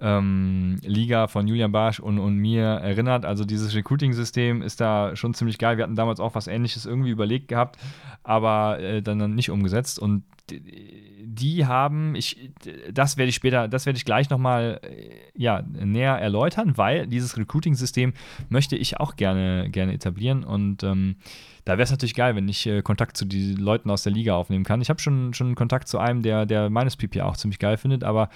ähm, 0.00 0.78
Liga 0.82 1.26
von 1.28 1.46
Julian 1.46 1.72
Barsch 1.72 2.00
und, 2.00 2.18
und 2.18 2.36
mir 2.36 2.64
erinnert. 2.64 3.24
Also 3.24 3.44
dieses 3.44 3.74
Recruiting-System 3.74 4.62
ist 4.62 4.80
da 4.80 5.14
schon 5.16 5.34
ziemlich 5.34 5.58
geil. 5.58 5.76
Wir 5.76 5.84
hatten 5.84 5.96
damals 5.96 6.20
auch 6.20 6.34
was 6.34 6.46
ähnliches 6.46 6.86
irgendwie 6.86 7.10
überlegt 7.10 7.48
gehabt, 7.48 7.78
aber 8.22 8.80
äh, 8.80 9.02
dann, 9.02 9.18
dann 9.18 9.34
nicht 9.34 9.50
umgesetzt. 9.50 9.98
Und 9.98 10.24
die 10.50 11.66
haben, 11.66 12.14
ich, 12.14 12.50
das 12.92 13.16
werde 13.16 13.28
ich 13.28 13.34
später, 13.34 13.66
das 13.68 13.86
werde 13.86 13.96
ich 13.96 14.04
gleich 14.04 14.30
nochmal 14.30 14.80
äh, 14.82 15.10
ja, 15.34 15.62
näher 15.62 16.18
erläutern, 16.18 16.76
weil 16.76 17.06
dieses 17.06 17.36
Recruiting-System 17.36 18.12
möchte 18.48 18.76
ich 18.76 19.00
auch 19.00 19.16
gerne, 19.16 19.70
gerne 19.70 19.94
etablieren 19.94 20.44
und 20.44 20.82
ähm, 20.82 21.16
da 21.64 21.72
wäre 21.72 21.84
es 21.84 21.90
natürlich 21.90 22.14
geil, 22.14 22.36
wenn 22.36 22.46
ich 22.46 22.66
äh, 22.66 22.82
Kontakt 22.82 23.16
zu 23.16 23.24
den 23.24 23.56
Leuten 23.56 23.90
aus 23.90 24.02
der 24.02 24.12
Liga 24.12 24.34
aufnehmen 24.34 24.64
kann. 24.64 24.82
Ich 24.82 24.90
habe 24.90 25.00
schon, 25.00 25.32
schon 25.32 25.54
Kontakt 25.54 25.88
zu 25.88 25.98
einem, 25.98 26.22
der, 26.22 26.44
der 26.44 26.68
meines 26.68 26.96
PPA 26.96 27.24
auch 27.24 27.38
ziemlich 27.38 27.58
geil 27.58 27.78
findet, 27.78 28.04
aber 28.04 28.28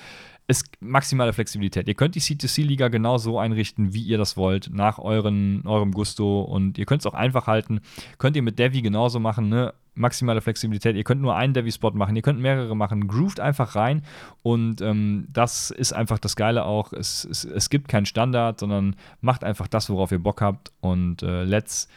es 0.48 0.64
maximale 0.80 1.34
Flexibilität. 1.34 1.86
Ihr 1.88 1.94
könnt 1.94 2.14
die 2.14 2.20
C2C-Liga 2.20 2.88
genau 2.88 3.18
so 3.18 3.38
einrichten, 3.38 3.92
wie 3.92 4.02
ihr 4.02 4.16
das 4.16 4.36
wollt, 4.36 4.70
nach 4.72 4.98
euren, 4.98 5.62
eurem 5.66 5.92
Gusto 5.92 6.40
und 6.40 6.78
ihr 6.78 6.86
könnt 6.86 7.02
es 7.02 7.06
auch 7.06 7.14
einfach 7.14 7.46
halten. 7.46 7.80
Könnt 8.16 8.34
ihr 8.34 8.42
mit 8.42 8.58
Devi 8.58 8.80
genauso 8.80 9.20
machen, 9.20 9.50
ne? 9.50 9.74
maximale 9.94 10.40
Flexibilität. 10.40 10.96
Ihr 10.96 11.04
könnt 11.04 11.20
nur 11.20 11.36
einen 11.36 11.52
Devi-Spot 11.52 11.90
machen, 11.90 12.16
ihr 12.16 12.22
könnt 12.22 12.40
mehrere 12.40 12.74
machen. 12.74 13.08
Grooved 13.08 13.40
einfach 13.40 13.74
rein 13.74 14.02
und 14.42 14.80
ähm, 14.80 15.26
das 15.30 15.70
ist 15.70 15.92
einfach 15.92 16.18
das 16.18 16.34
Geile 16.34 16.64
auch. 16.64 16.92
Es, 16.94 17.24
es, 17.24 17.44
es 17.44 17.68
gibt 17.68 17.88
keinen 17.88 18.06
Standard, 18.06 18.60
sondern 18.60 18.96
macht 19.20 19.44
einfach 19.44 19.68
das, 19.68 19.90
worauf 19.90 20.12
ihr 20.12 20.22
Bock 20.22 20.40
habt 20.40 20.72
und 20.80 21.22
äh, 21.22 21.44
let's 21.44 21.88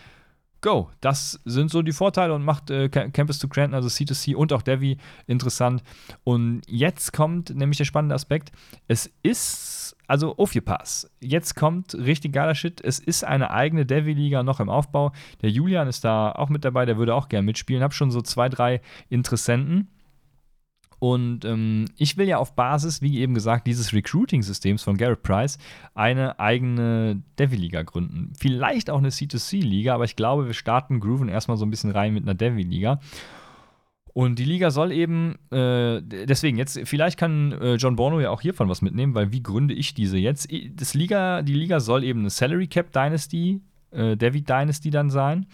go. 0.62 0.90
Das 1.02 1.40
sind 1.46 1.72
so 1.72 1.82
die 1.82 1.92
Vorteile 1.92 2.34
und 2.34 2.44
macht 2.44 2.70
äh, 2.70 2.90
Campus 2.90 3.40
to 3.40 3.48
Cranton, 3.48 3.74
also 3.74 3.90
C2C 3.90 4.36
und 4.36 4.54
auch 4.54 4.62
Devi 4.62 4.98
interessant. 5.28 5.84
Und 6.24 6.62
jetzt 6.68 7.14
kommt 7.14 7.54
nämlich 7.56 7.78
der 7.78 7.86
spannende 7.86 8.16
Aspekt. 8.16 8.52
Es 8.88 9.12
ist, 9.24 9.98
also 10.08 10.36
Pass. 10.64 11.10
Jetzt 11.20 11.56
kommt 11.56 11.96
richtig 11.96 12.34
geiler 12.34 12.56
Shit. 12.56 12.82
Es 12.82 13.00
ist 13.00 13.24
eine 13.24 13.52
eigene 13.52 13.86
Devi-Liga 13.86 14.44
noch 14.44 14.60
im 14.60 14.70
Aufbau. 14.70 15.12
Der 15.42 15.50
Julian 15.50 15.88
ist 15.88 16.04
da 16.04 16.32
auch 16.32 16.50
mit 16.50 16.64
dabei, 16.64 16.86
der 16.86 16.98
würde 16.98 17.16
auch 17.16 17.30
gerne 17.30 17.46
mitspielen. 17.46 17.84
Hab 17.84 17.94
schon 17.94 18.12
so 18.12 18.22
zwei, 18.22 18.50
drei 18.50 18.82
Interessenten. 19.10 19.90
Und 21.02 21.46
ähm, 21.46 21.86
ich 21.98 22.16
will 22.18 22.28
ja 22.28 22.38
auf 22.38 22.54
Basis, 22.54 23.02
wie 23.02 23.22
eben 23.22 23.34
gesagt, 23.34 23.66
dieses 23.66 23.92
Recruiting-Systems 23.92 24.84
von 24.84 24.98
Garrett 24.98 25.24
Price 25.24 25.58
eine 25.96 26.40
eigene 26.40 27.24
Devi-Liga 27.40 27.82
gründen. 27.82 28.34
Vielleicht 28.40 28.92
auch 28.92 29.00
eine 29.00 29.10
C2C-Liga, 29.10 29.96
aber 29.96 30.04
ich 30.04 30.16
glaube, 30.16 30.46
wir 30.46 30.54
starten 30.54 31.00
Grooven 31.00 31.28
erstmal 31.28 31.58
so 31.58 31.66
ein 31.66 31.72
bisschen 31.72 31.90
rein 31.90 32.14
mit 32.14 32.22
einer 32.22 32.36
Devi-Liga. 32.36 33.00
Und 34.14 34.38
die 34.38 34.46
Liga 34.46 34.70
soll 34.70 34.92
eben, 34.92 35.40
äh, 35.50 36.04
deswegen 36.04 36.60
jetzt, 36.60 36.80
vielleicht 36.84 37.18
kann 37.18 37.54
äh, 37.54 37.76
John 37.78 37.96
Bono 37.96 38.20
ja 38.20 38.30
auch 38.30 38.42
hiervon 38.42 38.70
was 38.70 38.84
mitnehmen, 38.84 39.16
weil 39.16 39.32
wie 39.32 39.42
gründe 39.42 39.74
ich 39.74 39.96
diese 39.96 40.20
jetzt? 40.20 40.50
Das 40.76 40.94
Liga, 40.94 41.42
die 41.42 41.56
Liga 41.56 41.80
soll 41.80 42.04
eben 42.04 42.20
eine 42.20 42.30
Salary 42.30 42.68
Cap 42.68 42.92
Dynasty, 42.92 43.62
äh, 43.90 44.16
Devi 44.16 44.44
Dynasty 44.44 44.92
dann 44.92 45.10
sein 45.10 45.48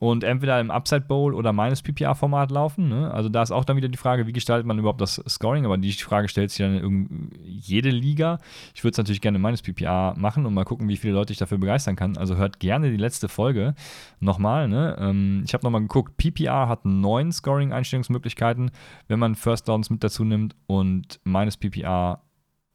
und 0.00 0.24
entweder 0.24 0.60
im 0.60 0.70
Upside 0.70 1.02
Bowl 1.02 1.34
oder 1.34 1.52
meines 1.52 1.82
PPA-Format 1.82 2.50
laufen. 2.50 2.88
Ne? 2.88 3.10
Also 3.10 3.28
da 3.28 3.42
ist 3.42 3.50
auch 3.50 3.64
dann 3.64 3.76
wieder 3.76 3.88
die 3.88 3.96
Frage, 3.96 4.26
wie 4.26 4.32
gestaltet 4.32 4.66
man 4.66 4.78
überhaupt 4.78 5.00
das 5.00 5.22
Scoring, 5.26 5.64
aber 5.64 5.78
die 5.78 5.92
Frage 5.92 6.28
stellt 6.28 6.50
sich 6.50 6.58
dann 6.58 6.76
in 6.76 7.30
jede 7.42 7.88
Liga. 7.88 8.38
Ich 8.74 8.84
würde 8.84 8.92
es 8.92 8.98
natürlich 8.98 9.22
gerne 9.22 9.38
meines 9.38 9.62
PPA 9.62 10.14
machen 10.16 10.44
und 10.44 10.52
mal 10.52 10.64
gucken, 10.64 10.88
wie 10.88 10.96
viele 10.96 11.14
Leute 11.14 11.32
ich 11.32 11.38
dafür 11.38 11.58
begeistern 11.58 11.96
kann. 11.96 12.16
Also 12.16 12.36
hört 12.36 12.60
gerne 12.60 12.90
die 12.90 12.98
letzte 12.98 13.28
Folge 13.28 13.74
nochmal. 14.20 14.68
Ne? 14.68 14.96
Ähm, 14.98 15.42
ich 15.46 15.54
habe 15.54 15.64
nochmal 15.64 15.80
geguckt, 15.80 16.16
PPA 16.18 16.68
hat 16.68 16.84
neun 16.84 17.32
Scoring-Einstellungsmöglichkeiten, 17.32 18.70
wenn 19.08 19.18
man 19.18 19.34
First 19.34 19.68
Downs 19.68 19.88
mit 19.88 20.04
dazu 20.04 20.24
nimmt 20.24 20.54
und 20.66 21.20
meines 21.24 21.56
PPA 21.56 22.20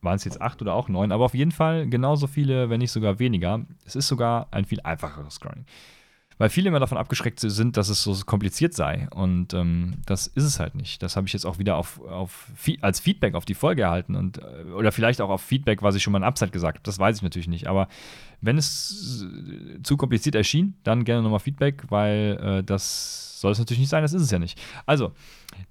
waren 0.03 0.15
es 0.15 0.23
jetzt 0.23 0.41
acht 0.41 0.59
oder 0.63 0.73
auch 0.73 0.89
neun, 0.89 1.11
aber 1.11 1.25
auf 1.25 1.35
jeden 1.35 1.51
Fall 1.51 1.87
genauso 1.87 2.25
viele, 2.25 2.71
wenn 2.71 2.79
nicht 2.79 2.91
sogar 2.91 3.19
weniger. 3.19 3.63
Es 3.85 3.95
ist 3.95 4.07
sogar 4.07 4.47
ein 4.49 4.65
viel 4.65 4.81
einfacheres 4.81 5.35
Scoring 5.35 5.65
weil 6.41 6.49
viele 6.49 6.69
immer 6.69 6.79
davon 6.79 6.97
abgeschreckt 6.97 7.39
sind, 7.39 7.77
dass 7.77 7.89
es 7.89 8.01
so 8.01 8.15
kompliziert 8.25 8.73
sei. 8.73 9.07
Und 9.13 9.53
ähm, 9.53 9.97
das 10.07 10.25
ist 10.25 10.43
es 10.43 10.59
halt 10.59 10.73
nicht. 10.73 11.03
Das 11.03 11.15
habe 11.15 11.27
ich 11.27 11.33
jetzt 11.33 11.45
auch 11.45 11.59
wieder 11.59 11.75
auf, 11.75 12.01
auf, 12.01 12.47
als 12.81 12.99
Feedback 12.99 13.35
auf 13.35 13.45
die 13.45 13.53
Folge 13.53 13.83
erhalten 13.83 14.15
und 14.15 14.39
äh, 14.39 14.71
oder 14.75 14.91
vielleicht 14.91 15.21
auch 15.21 15.29
auf 15.29 15.43
Feedback, 15.43 15.83
was 15.83 15.93
ich 15.93 16.01
schon 16.01 16.13
mal 16.13 16.17
in 16.17 16.23
Upside 16.23 16.49
gesagt 16.49 16.79
habe. 16.79 16.83
Das 16.83 16.97
weiß 16.97 17.17
ich 17.17 17.21
natürlich 17.21 17.47
nicht. 17.47 17.67
Aber 17.67 17.87
wenn 18.41 18.57
es 18.57 19.23
zu 19.83 19.97
kompliziert 19.97 20.33
erschien, 20.33 20.73
dann 20.83 21.03
gerne 21.03 21.21
nochmal 21.21 21.41
Feedback, 21.41 21.83
weil 21.89 22.39
äh, 22.41 22.63
das 22.63 23.39
soll 23.39 23.51
es 23.51 23.59
natürlich 23.59 23.81
nicht 23.81 23.89
sein, 23.89 24.01
das 24.01 24.13
ist 24.13 24.23
es 24.23 24.31
ja 24.31 24.39
nicht. 24.39 24.59
Also, 24.87 25.11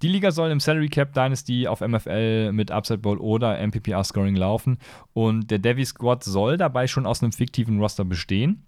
die 0.01 0.07
Liga 0.07 0.31
soll 0.31 0.51
im 0.51 0.61
Salary 0.61 0.87
Cap 0.87 1.11
Dynasty 1.11 1.67
auf 1.67 1.81
MFL 1.81 2.53
mit 2.53 2.71
Upside 2.71 2.99
Bowl 2.99 3.17
oder 3.17 3.59
MPPR 3.59 4.05
Scoring 4.05 4.37
laufen 4.37 4.77
und 5.11 5.51
der 5.51 5.59
Devi 5.59 5.83
Squad 5.83 6.23
soll 6.23 6.55
dabei 6.55 6.87
schon 6.87 7.05
aus 7.05 7.21
einem 7.21 7.33
fiktiven 7.33 7.77
Roster 7.81 8.05
bestehen 8.05 8.63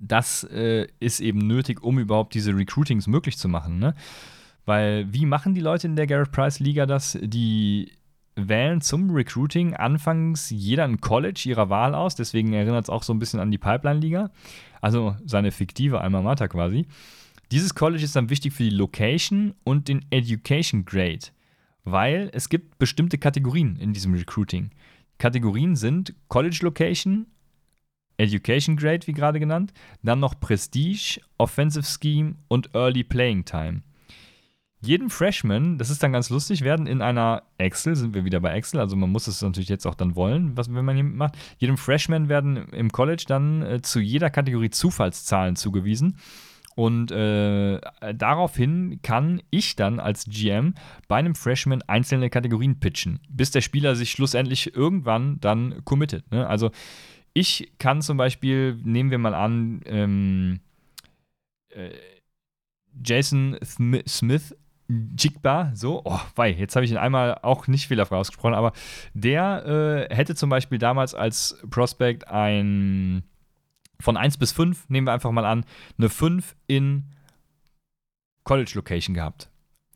das 0.00 0.44
äh, 0.44 0.86
ist 0.98 1.20
eben 1.20 1.46
nötig, 1.46 1.82
um 1.82 1.98
überhaupt 1.98 2.34
diese 2.34 2.56
Recruitings 2.56 3.06
möglich 3.06 3.38
zu 3.38 3.48
machen. 3.48 3.78
Ne? 3.78 3.94
Weil 4.64 5.12
wie 5.12 5.26
machen 5.26 5.54
die 5.54 5.60
Leute 5.60 5.86
in 5.86 5.96
der 5.96 6.06
Garrett 6.06 6.32
Price 6.32 6.58
Liga 6.58 6.86
das? 6.86 7.18
Die 7.20 7.92
wählen 8.36 8.80
zum 8.80 9.10
Recruiting 9.10 9.74
anfangs 9.74 10.50
jeder 10.50 10.84
ein 10.84 11.00
College 11.00 11.42
ihrer 11.46 11.68
Wahl 11.68 11.94
aus, 11.94 12.14
deswegen 12.14 12.52
erinnert 12.52 12.84
es 12.84 12.90
auch 12.90 13.02
so 13.02 13.12
ein 13.12 13.18
bisschen 13.18 13.40
an 13.40 13.50
die 13.50 13.58
Pipeline-Liga, 13.58 14.30
also 14.80 15.16
seine 15.24 15.50
fiktive 15.50 16.00
Alma 16.00 16.22
Mater 16.22 16.48
quasi. 16.48 16.86
Dieses 17.50 17.74
College 17.74 18.04
ist 18.04 18.14
dann 18.16 18.30
wichtig 18.30 18.52
für 18.52 18.62
die 18.62 18.70
Location 18.70 19.54
und 19.64 19.88
den 19.88 20.06
Education 20.10 20.84
Grade, 20.84 21.26
weil 21.84 22.30
es 22.32 22.48
gibt 22.48 22.78
bestimmte 22.78 23.18
Kategorien 23.18 23.76
in 23.76 23.92
diesem 23.92 24.14
Recruiting. 24.14 24.70
Kategorien 25.18 25.76
sind 25.76 26.14
College 26.28 26.60
Location, 26.62 27.26
Education 28.20 28.76
Grade, 28.76 29.06
wie 29.06 29.12
gerade 29.12 29.40
genannt, 29.40 29.72
dann 30.02 30.20
noch 30.20 30.38
Prestige, 30.38 31.20
Offensive 31.38 31.84
Scheme 31.84 32.34
und 32.48 32.74
Early 32.74 33.04
Playing 33.04 33.44
Time. 33.44 33.82
Jedem 34.82 35.10
Freshman, 35.10 35.76
das 35.76 35.90
ist 35.90 36.02
dann 36.02 36.12
ganz 36.12 36.30
lustig, 36.30 36.62
werden 36.62 36.86
in 36.86 37.02
einer 37.02 37.42
Excel, 37.58 37.96
sind 37.96 38.14
wir 38.14 38.24
wieder 38.24 38.40
bei 38.40 38.52
Excel, 38.52 38.80
also 38.80 38.96
man 38.96 39.10
muss 39.10 39.26
es 39.26 39.42
natürlich 39.42 39.68
jetzt 39.68 39.86
auch 39.86 39.94
dann 39.94 40.16
wollen, 40.16 40.56
was 40.56 40.72
wenn 40.72 40.84
man 40.84 40.94
hier 40.94 41.04
macht. 41.04 41.36
Jedem 41.58 41.76
Freshman 41.76 42.30
werden 42.30 42.68
im 42.72 42.90
College 42.90 43.24
dann 43.26 43.62
äh, 43.62 43.82
zu 43.82 44.00
jeder 44.00 44.30
Kategorie 44.30 44.70
Zufallszahlen 44.70 45.56
zugewiesen. 45.56 46.16
Und 46.76 47.10
äh, 47.10 47.78
daraufhin 48.14 49.00
kann 49.02 49.42
ich 49.50 49.76
dann 49.76 50.00
als 50.00 50.24
GM 50.24 50.74
bei 51.08 51.16
einem 51.16 51.34
Freshman 51.34 51.82
einzelne 51.82 52.30
Kategorien 52.30 52.80
pitchen, 52.80 53.20
bis 53.28 53.50
der 53.50 53.60
Spieler 53.60 53.96
sich 53.96 54.12
schlussendlich 54.12 54.74
irgendwann 54.74 55.38
dann 55.40 55.84
committet. 55.84 56.30
Ne? 56.30 56.46
Also 56.46 56.70
ich 57.32 57.72
kann 57.78 58.02
zum 58.02 58.16
Beispiel, 58.16 58.78
nehmen 58.82 59.10
wir 59.10 59.18
mal 59.18 59.34
an, 59.34 59.80
ähm, 59.86 60.60
äh, 61.70 61.90
Jason 63.02 63.56
Smith 63.64 64.54
Jigba, 65.16 65.70
so, 65.74 66.02
oh, 66.04 66.20
wei, 66.34 66.50
jetzt 66.50 66.74
habe 66.74 66.84
ich 66.84 66.90
ihn 66.90 66.96
einmal 66.96 67.38
auch 67.42 67.68
nicht 67.68 67.86
fehlerfrei 67.86 68.16
ausgesprochen, 68.16 68.54
aber 68.54 68.72
der 69.14 70.08
äh, 70.10 70.14
hätte 70.14 70.34
zum 70.34 70.50
Beispiel 70.50 70.78
damals 70.78 71.14
als 71.14 71.58
Prospect 71.70 72.26
ein 72.28 73.22
von 74.00 74.16
1 74.16 74.38
bis 74.38 74.50
5, 74.52 74.88
nehmen 74.88 75.06
wir 75.06 75.12
einfach 75.12 75.30
mal 75.30 75.44
an, 75.44 75.64
eine 75.98 76.08
5 76.08 76.56
in 76.66 77.04
College 78.44 78.72
Location 78.74 79.14
gehabt. 79.14 79.49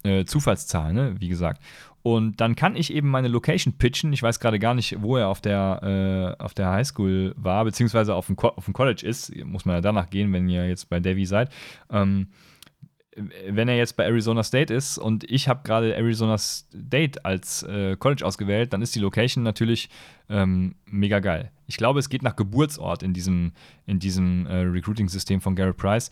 Äh, 0.04 0.24
Zufallszahl, 0.24 0.92
ne, 0.92 1.16
wie 1.18 1.28
gesagt. 1.28 1.62
Und 2.02 2.38
dann 2.38 2.54
kann 2.54 2.76
ich 2.76 2.92
eben 2.92 3.08
meine 3.08 3.28
Location 3.28 3.78
pitchen. 3.78 4.12
Ich 4.12 4.22
weiß 4.22 4.38
gerade 4.38 4.58
gar 4.58 4.74
nicht, 4.74 5.00
wo 5.00 5.16
er 5.16 5.28
auf 5.28 5.40
der, 5.40 6.36
äh, 6.38 6.42
auf 6.42 6.52
der 6.52 6.70
Highschool 6.70 7.34
war, 7.38 7.64
beziehungsweise 7.64 8.14
auf 8.14 8.26
dem, 8.26 8.38
auf 8.38 8.66
dem 8.66 8.74
College 8.74 9.06
ist. 9.06 9.34
Muss 9.46 9.64
man 9.64 9.76
ja 9.76 9.80
danach 9.80 10.10
gehen, 10.10 10.30
wenn 10.34 10.46
ihr 10.46 10.68
jetzt 10.68 10.90
bei 10.90 11.00
Devi 11.00 11.24
seid. 11.24 11.50
Ähm, 11.90 12.28
wenn 13.48 13.68
er 13.68 13.76
jetzt 13.76 13.96
bei 13.96 14.04
Arizona 14.04 14.42
State 14.42 14.74
ist 14.74 14.98
und 14.98 15.24
ich 15.30 15.48
habe 15.48 15.62
gerade 15.64 15.94
Arizona 15.94 16.36
State 16.36 17.24
als 17.24 17.62
äh, 17.62 17.96
College 17.96 18.26
ausgewählt, 18.26 18.72
dann 18.72 18.82
ist 18.82 18.94
die 18.94 19.00
Location 19.00 19.44
natürlich 19.44 19.88
ähm, 20.28 20.74
mega 20.86 21.20
geil. 21.20 21.50
Ich 21.66 21.76
glaube, 21.76 22.00
es 22.00 22.08
geht 22.08 22.22
nach 22.22 22.36
Geburtsort 22.36 23.02
in 23.02 23.14
diesem, 23.14 23.52
in 23.86 23.98
diesem 23.98 24.46
äh, 24.46 24.56
Recruiting-System 24.56 25.40
von 25.40 25.54
Garrett 25.54 25.76
Price 25.76 26.10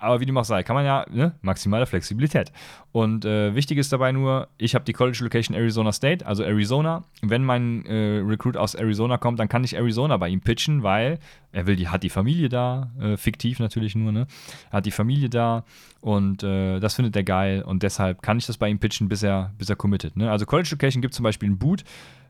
aber 0.00 0.20
wie 0.20 0.26
dem 0.26 0.36
auch 0.36 0.44
sei, 0.44 0.62
kann 0.62 0.74
man 0.74 0.84
ja 0.84 1.04
ne, 1.10 1.32
maximale 1.42 1.86
Flexibilität. 1.86 2.52
Und 2.92 3.24
äh, 3.24 3.54
wichtig 3.54 3.78
ist 3.78 3.92
dabei 3.92 4.12
nur, 4.12 4.48
ich 4.56 4.74
habe 4.74 4.84
die 4.84 4.92
College 4.92 5.18
Location 5.22 5.56
Arizona 5.56 5.92
State, 5.92 6.26
also 6.26 6.42
Arizona. 6.42 7.04
Wenn 7.22 7.44
mein 7.44 7.84
äh, 7.86 8.22
Recruit 8.24 8.56
aus 8.56 8.74
Arizona 8.74 9.18
kommt, 9.18 9.38
dann 9.38 9.48
kann 9.48 9.64
ich 9.64 9.76
Arizona 9.76 10.16
bei 10.16 10.28
ihm 10.28 10.40
pitchen, 10.40 10.82
weil 10.82 11.18
er 11.52 11.66
will 11.66 11.76
die, 11.76 11.88
hat 11.88 12.02
die 12.02 12.10
Familie 12.10 12.48
da, 12.48 12.90
äh, 13.00 13.16
fiktiv 13.16 13.58
natürlich 13.58 13.94
nur, 13.94 14.12
ne? 14.12 14.26
Hat 14.70 14.86
die 14.86 14.90
Familie 14.90 15.28
da 15.28 15.64
und 16.00 16.42
äh, 16.42 16.78
das 16.78 16.94
findet 16.94 17.16
er 17.16 17.24
geil 17.24 17.62
und 17.62 17.82
deshalb 17.82 18.22
kann 18.22 18.38
ich 18.38 18.46
das 18.46 18.56
bei 18.56 18.68
ihm 18.68 18.78
pitchen, 18.78 19.08
bis 19.08 19.22
er, 19.22 19.52
bis 19.58 19.68
er 19.68 19.76
committet. 19.76 20.16
Ne? 20.16 20.30
Also 20.30 20.46
College 20.46 20.68
Location 20.72 21.02
gibt 21.02 21.14
zum 21.14 21.24
Beispiel 21.24 21.50
ein 21.50 21.58
Boot 21.58 21.84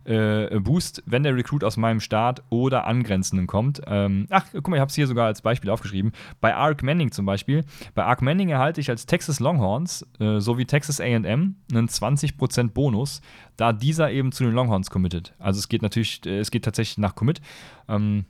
äh, 0.09 0.59
Boost, 0.61 1.03
wenn 1.07 1.23
der 1.23 1.37
Recruit 1.37 1.62
aus 1.62 1.77
meinem 1.77 2.01
Staat 2.01 2.42
oder 2.51 2.87
angrenzenden 2.87 3.47
kommt. 3.47 3.83
Ähm, 3.87 4.27
ach, 4.31 4.47
guck 4.53 4.68
mal, 4.68 4.77
ich 4.77 4.81
habe 4.81 4.88
es 4.88 4.94
hier 4.94 5.07
sogar 5.07 5.27
als 5.27 5.42
Beispiel 5.42 5.71
aufgeschrieben. 5.71 6.12
Bei 6.40 6.55
Ark 6.55 6.83
Manning 6.83 7.12
zum 7.12 7.27
Beispiel. 7.27 7.64
Bei 7.94 8.05
Ark 8.05 8.23
Manning 8.23 8.49
erhalte 8.49 8.81
ich 8.81 8.90
als 8.90 9.07
Texas 9.07 9.40
Longhorns 9.40 10.07
äh, 10.18 10.40
sowie 10.40 10.64
Texas 10.64 11.01
AM 11.01 11.57
einen 11.71 11.88
20% 11.88 12.71
Bonus, 12.71 13.21
da 13.57 13.73
dieser 13.73 14.11
eben 14.11 14.33
zu 14.33 14.44
den 14.44 14.53
Longhorns 14.53 14.90
committet. 14.90 15.35
Also 15.38 15.59
es 15.59 15.68
geht 15.68 15.83
natürlich, 15.83 16.25
äh, 16.25 16.38
es 16.38 16.51
geht 16.51 16.64
tatsächlich 16.64 16.99
nach 16.99 17.14
Commit. 17.14 17.40
Ähm, 17.88 18.25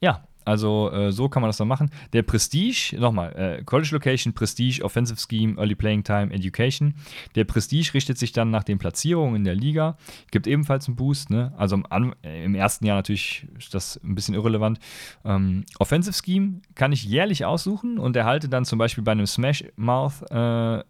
ja, 0.00 0.24
also 0.44 0.90
äh, 0.90 1.12
so 1.12 1.28
kann 1.28 1.42
man 1.42 1.48
das 1.48 1.56
dann 1.56 1.68
machen. 1.68 1.90
Der 2.12 2.22
Prestige, 2.22 2.96
nochmal, 2.98 3.32
äh, 3.36 3.64
College 3.64 3.90
Location, 3.92 4.32
Prestige, 4.32 4.84
Offensive 4.84 5.18
Scheme, 5.18 5.56
Early 5.58 5.74
Playing 5.74 6.04
Time, 6.04 6.32
Education. 6.32 6.94
Der 7.34 7.44
Prestige 7.44 7.94
richtet 7.94 8.18
sich 8.18 8.32
dann 8.32 8.50
nach 8.50 8.64
den 8.64 8.78
Platzierungen 8.78 9.36
in 9.36 9.44
der 9.44 9.54
Liga, 9.54 9.96
gibt 10.30 10.46
ebenfalls 10.46 10.86
einen 10.86 10.96
Boost. 10.96 11.30
Ne? 11.30 11.52
Also 11.56 11.76
im, 11.76 12.14
äh, 12.22 12.44
im, 12.44 12.54
ersten 12.54 12.86
Jahr 12.86 12.96
natürlich 12.96 13.46
ist 13.58 13.74
das 13.74 14.00
ein 14.02 14.14
bisschen 14.14 14.34
irrelevant. 14.34 14.78
Ähm, 15.24 15.64
Offensive 15.78 16.14
Scheme 16.14 16.60
kann 16.74 16.92
ich 16.92 17.04
jährlich 17.04 17.44
aussuchen 17.44 17.98
und 17.98 18.16
erhalte 18.16 18.48
dann 18.48 18.64
zum 18.64 18.78
Beispiel 18.78 19.04
bei 19.04 19.12
einem 19.12 19.26
Smash 19.26 19.64
Mouth 19.76 20.22
äh, 20.30 20.82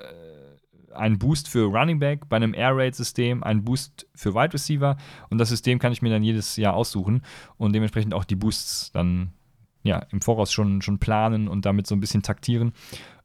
einen 0.94 1.18
Boost 1.18 1.48
für 1.48 1.64
Running 1.64 1.98
Back, 1.98 2.28
bei 2.28 2.36
einem 2.36 2.54
Air 2.54 2.76
Raid 2.76 2.94
System 2.94 3.42
einen 3.42 3.64
Boost 3.64 4.06
für 4.14 4.34
Wide 4.34 4.54
Receiver 4.54 4.96
und 5.30 5.38
das 5.38 5.48
System 5.48 5.78
kann 5.78 5.92
ich 5.92 6.02
mir 6.02 6.10
dann 6.10 6.22
jedes 6.22 6.56
Jahr 6.56 6.74
aussuchen 6.74 7.22
und 7.56 7.74
dementsprechend 7.74 8.14
auch 8.14 8.24
die 8.24 8.36
Boosts 8.36 8.92
dann 8.92 9.32
ja, 9.84 10.04
im 10.10 10.20
Voraus 10.20 10.52
schon, 10.52 10.82
schon 10.82 10.98
planen 10.98 11.46
und 11.46 11.64
damit 11.64 11.86
so 11.86 11.94
ein 11.94 12.00
bisschen 12.00 12.22
taktieren. 12.22 12.72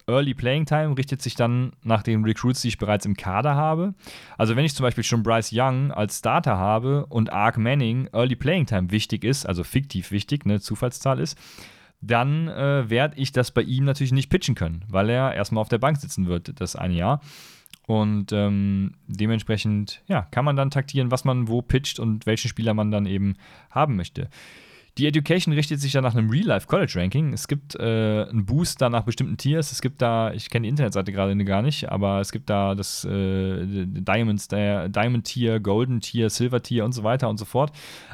Early 0.08 0.34
Playing 0.34 0.66
Time 0.66 0.98
richtet 0.98 1.22
sich 1.22 1.36
dann 1.36 1.72
nach 1.84 2.04
den 2.04 2.24
Recruits, 2.24 2.62
die 2.62 2.68
ich 2.68 2.78
bereits 2.78 3.06
im 3.06 3.16
Kader 3.16 3.56
habe. 3.56 3.94
Also 4.38 4.56
wenn 4.56 4.66
ich 4.66 4.76
zum 4.76 4.84
Beispiel 4.84 5.04
schon 5.04 5.24
Bryce 5.24 5.52
Young 5.54 5.92
als 5.92 6.20
Starter 6.20 6.58
habe 6.58 7.06
und 7.08 7.32
Ark 7.32 7.58
Manning 7.58 8.10
Early 8.12 8.36
Playing 8.36 8.66
Time 8.66 8.92
wichtig 8.92 9.24
ist, 9.24 9.46
also 9.46 9.64
fiktiv 9.64 10.12
wichtig, 10.12 10.46
eine 10.46 10.60
Zufallszahl 10.60 11.20
ist, 11.20 11.38
dann 12.02 12.48
äh, 12.48 12.90
werde 12.90 13.18
ich 13.18 13.32
das 13.32 13.52
bei 13.52 13.62
ihm 13.62 13.86
natürlich 13.86 14.12
nicht 14.12 14.30
pitchen 14.30 14.56
können, 14.56 14.84
weil 14.88 15.10
er 15.10 15.34
erstmal 15.34 15.62
auf 15.62 15.70
der 15.70 15.78
Bank 15.78 15.98
sitzen 15.98 16.28
wird, 16.28 16.60
das 16.60 16.76
eine 16.76 16.96
Jahr. 16.96 17.22
Und 17.86 18.32
ähm, 18.32 18.96
dementsprechend 19.08 20.02
ja, 20.08 20.28
kann 20.32 20.46
man 20.46 20.56
dann 20.56 20.72
taktieren, 20.72 21.12
was 21.12 21.26
man 21.26 21.48
wo 21.48 21.62
pitcht 21.62 22.00
und 22.00 22.26
welchen 22.26 22.48
Spieler 22.48 22.74
man 22.74 22.92
dann 22.92 23.06
eben 23.06 23.36
haben 23.72 23.96
möchte. 23.96 24.30
Die 24.98 25.08
Education 25.08 25.54
richtet 25.54 25.80
sich 25.80 25.94
ja 25.94 26.02
nach 26.02 26.16
einem 26.16 26.30
Real-Life-College-Ranking. 26.30 27.34
Es 27.34 27.48
gibt 27.48 27.76
äh, 27.76 28.26
einen 28.30 28.46
Boost 28.46 28.82
da 28.82 28.90
nach 28.90 29.04
bestimmten 29.04 29.38
Tiers. 29.38 29.72
Es 29.72 29.82
gibt 29.82 30.02
da, 30.02 30.34
ich 30.34 30.50
kenne 30.50 30.64
die 30.64 30.70
Internetseite 30.70 31.12
gerade 31.12 31.38
gar 31.46 31.62
nicht, 31.62 31.90
aber 31.90 32.20
es 32.20 32.32
gibt 32.32 32.50
da 32.50 32.76
das 32.76 33.06
äh, 33.06 33.66
Diamonds, 33.66 34.48
der 34.48 34.90
Diamond-Tier, 34.90 35.60
Golden-Tier, 35.60 36.30
Silver-Tier 36.30 36.84
und 36.84 36.92
so 36.92 37.04
weiter 37.04 37.30
und 37.30 37.38
so 37.38 37.46
fort. 37.46 37.72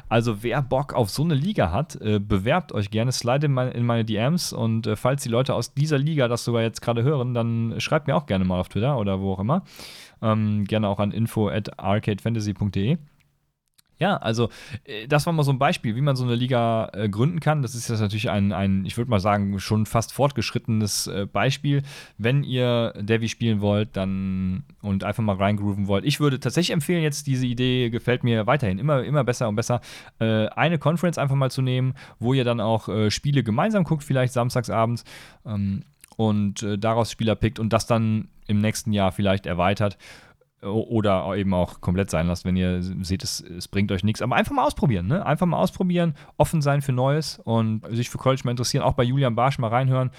Also 0.08 0.42
wer 0.42 0.62
Bock 0.62 0.94
auf 0.94 1.10
so 1.10 1.24
eine 1.24 1.34
Liga 1.34 1.72
hat, 1.72 1.96
äh, 1.96 2.20
bewerbt 2.20 2.72
euch 2.72 2.90
gerne, 2.90 3.10
slide 3.10 3.46
in 3.46 3.52
meine, 3.52 3.70
in 3.72 3.84
meine 3.84 4.04
DMs 4.04 4.52
und 4.52 4.86
äh, 4.86 4.96
falls 4.96 5.22
die 5.22 5.28
Leute 5.28 5.54
aus 5.54 5.74
dieser 5.74 5.98
Liga 5.98 6.28
das 6.28 6.44
sogar 6.44 6.62
jetzt 6.62 6.82
gerade 6.82 7.02
hören, 7.02 7.34
dann 7.34 7.74
schreibt 7.78 8.06
mir 8.06 8.14
auch 8.14 8.26
gerne 8.26 8.44
mal 8.44 8.60
auf 8.60 8.68
Twitter 8.68 8.98
oder 8.98 9.20
wo 9.20 9.32
auch 9.32 9.40
immer. 9.40 9.64
Ähm, 10.22 10.64
gerne 10.64 10.88
auch 10.88 11.00
an 11.00 11.10
info 11.10 11.48
at 11.48 11.78
arcadefantasy.de. 11.78 12.98
Ja, 13.98 14.18
also 14.18 14.50
äh, 14.84 15.08
das 15.08 15.24
war 15.24 15.32
mal 15.32 15.42
so 15.42 15.52
ein 15.52 15.58
Beispiel, 15.58 15.96
wie 15.96 16.02
man 16.02 16.16
so 16.16 16.24
eine 16.24 16.34
Liga 16.34 16.90
äh, 16.92 17.08
gründen 17.08 17.40
kann. 17.40 17.62
Das 17.62 17.74
ist 17.74 17.88
jetzt 17.88 18.00
natürlich 18.00 18.28
ein, 18.28 18.52
ein 18.52 18.84
ich 18.84 18.96
würde 18.96 19.10
mal 19.10 19.20
sagen, 19.20 19.58
schon 19.58 19.86
fast 19.86 20.12
fortgeschrittenes 20.12 21.06
äh, 21.06 21.26
Beispiel. 21.26 21.82
Wenn 22.18 22.44
ihr 22.44 22.92
Devi 22.98 23.28
spielen 23.28 23.60
wollt, 23.60 23.96
dann 23.96 24.64
und 24.82 25.02
einfach 25.04 25.22
mal 25.22 25.36
reingrooven 25.36 25.86
wollt. 25.86 26.04
Ich 26.04 26.20
würde 26.20 26.38
tatsächlich 26.40 26.74
empfehlen, 26.74 27.02
jetzt 27.02 27.26
diese 27.26 27.46
Idee 27.46 27.88
gefällt 27.88 28.22
mir 28.22 28.46
weiterhin 28.46 28.78
immer, 28.78 29.02
immer 29.02 29.24
besser 29.24 29.48
und 29.48 29.56
besser, 29.56 29.80
äh, 30.18 30.46
eine 30.48 30.78
Conference 30.78 31.16
einfach 31.16 31.36
mal 31.36 31.50
zu 31.50 31.62
nehmen, 31.62 31.94
wo 32.18 32.34
ihr 32.34 32.44
dann 32.44 32.60
auch 32.60 32.88
äh, 32.88 33.10
Spiele 33.10 33.42
gemeinsam 33.42 33.84
guckt, 33.84 34.04
vielleicht 34.04 34.34
samstagsabends. 34.34 35.04
Ähm, 35.46 35.84
und 36.16 36.62
äh, 36.62 36.78
daraus 36.78 37.10
Spieler 37.10 37.34
pickt 37.34 37.58
und 37.58 37.72
das 37.72 37.86
dann 37.86 38.28
im 38.46 38.60
nächsten 38.60 38.92
Jahr 38.92 39.12
vielleicht 39.12 39.46
erweitert 39.46 39.98
oder 40.62 41.36
eben 41.36 41.52
auch 41.54 41.80
komplett 41.80 42.10
sein 42.10 42.26
lasst, 42.26 42.44
wenn 42.44 42.56
ihr 42.56 42.82
seht, 42.82 43.22
es, 43.22 43.40
es 43.40 43.68
bringt 43.68 43.92
euch 43.92 44.04
nichts. 44.04 44.22
Aber 44.22 44.36
einfach 44.36 44.52
mal 44.52 44.64
ausprobieren, 44.64 45.06
ne? 45.06 45.24
Einfach 45.24 45.46
mal 45.46 45.58
ausprobieren, 45.58 46.14
offen 46.38 46.62
sein 46.62 46.82
für 46.82 46.92
Neues 46.92 47.40
und 47.44 47.82
sich 47.90 48.08
für 48.08 48.18
College 48.18 48.42
mal 48.44 48.52
interessieren. 48.52 48.82
Auch 48.82 48.94
bei 48.94 49.04
Julian 49.04 49.34
Barsch 49.34 49.58
mal 49.58 49.68
reinhören 49.68 50.10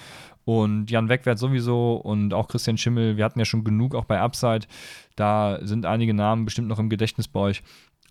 und 0.46 0.92
Jan 0.92 1.10
Wegwert 1.10 1.40
sowieso 1.40 1.96
und 1.96 2.34
auch 2.34 2.48
Christian 2.48 2.78
Schimmel. 2.78 3.18
Wir 3.18 3.26
hatten 3.26 3.40
ja 3.40 3.46
schon 3.46 3.64
genug 3.64 3.96
auch 3.96 4.06
bei 4.06 4.20
Upside. 4.20 4.68
Da 5.16 5.60
sind 5.62 5.86
einige 5.86 6.14
Namen 6.14 6.46
bestimmt 6.46 6.68
noch 6.68 6.80
im 6.80 6.90
Gedächtnis 6.90 7.28
bei 7.28 7.40
euch. 7.40 7.64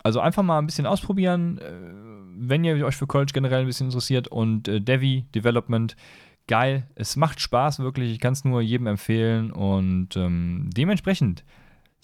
Also 0.02 0.20
einfach 0.20 0.42
mal 0.42 0.58
ein 0.58 0.66
bisschen 0.66 0.86
ausprobieren, 0.86 1.58
äh, 1.58 1.72
wenn 2.38 2.64
ihr 2.64 2.84
euch 2.84 2.96
für 2.96 3.06
College 3.06 3.32
generell 3.32 3.60
ein 3.60 3.66
bisschen 3.66 3.86
interessiert 3.86 4.28
und 4.28 4.68
äh, 4.68 4.80
Devi 4.80 5.26
Development 5.34 5.96
geil. 6.46 6.88
Es 6.94 7.16
macht 7.16 7.40
Spaß 7.40 7.80
wirklich. 7.80 8.12
Ich 8.12 8.20
kann 8.20 8.32
es 8.32 8.44
nur 8.44 8.60
jedem 8.60 8.86
empfehlen 8.86 9.50
und 9.50 10.16
ähm, 10.16 10.70
dementsprechend 10.76 11.44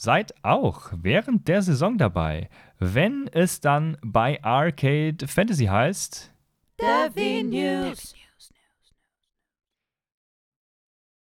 Seid 0.05 0.35
auch 0.43 0.91
während 0.97 1.47
der 1.47 1.63
Saison 1.63 1.97
dabei, 1.97 2.49
wenn 2.81 3.29
es 3.29 3.61
dann 3.61 3.97
bei 4.03 4.43
Arcade 4.43 5.29
Fantasy 5.29 5.67
heißt. 5.67 6.35
Devi 6.81 7.45
News. 7.45 8.13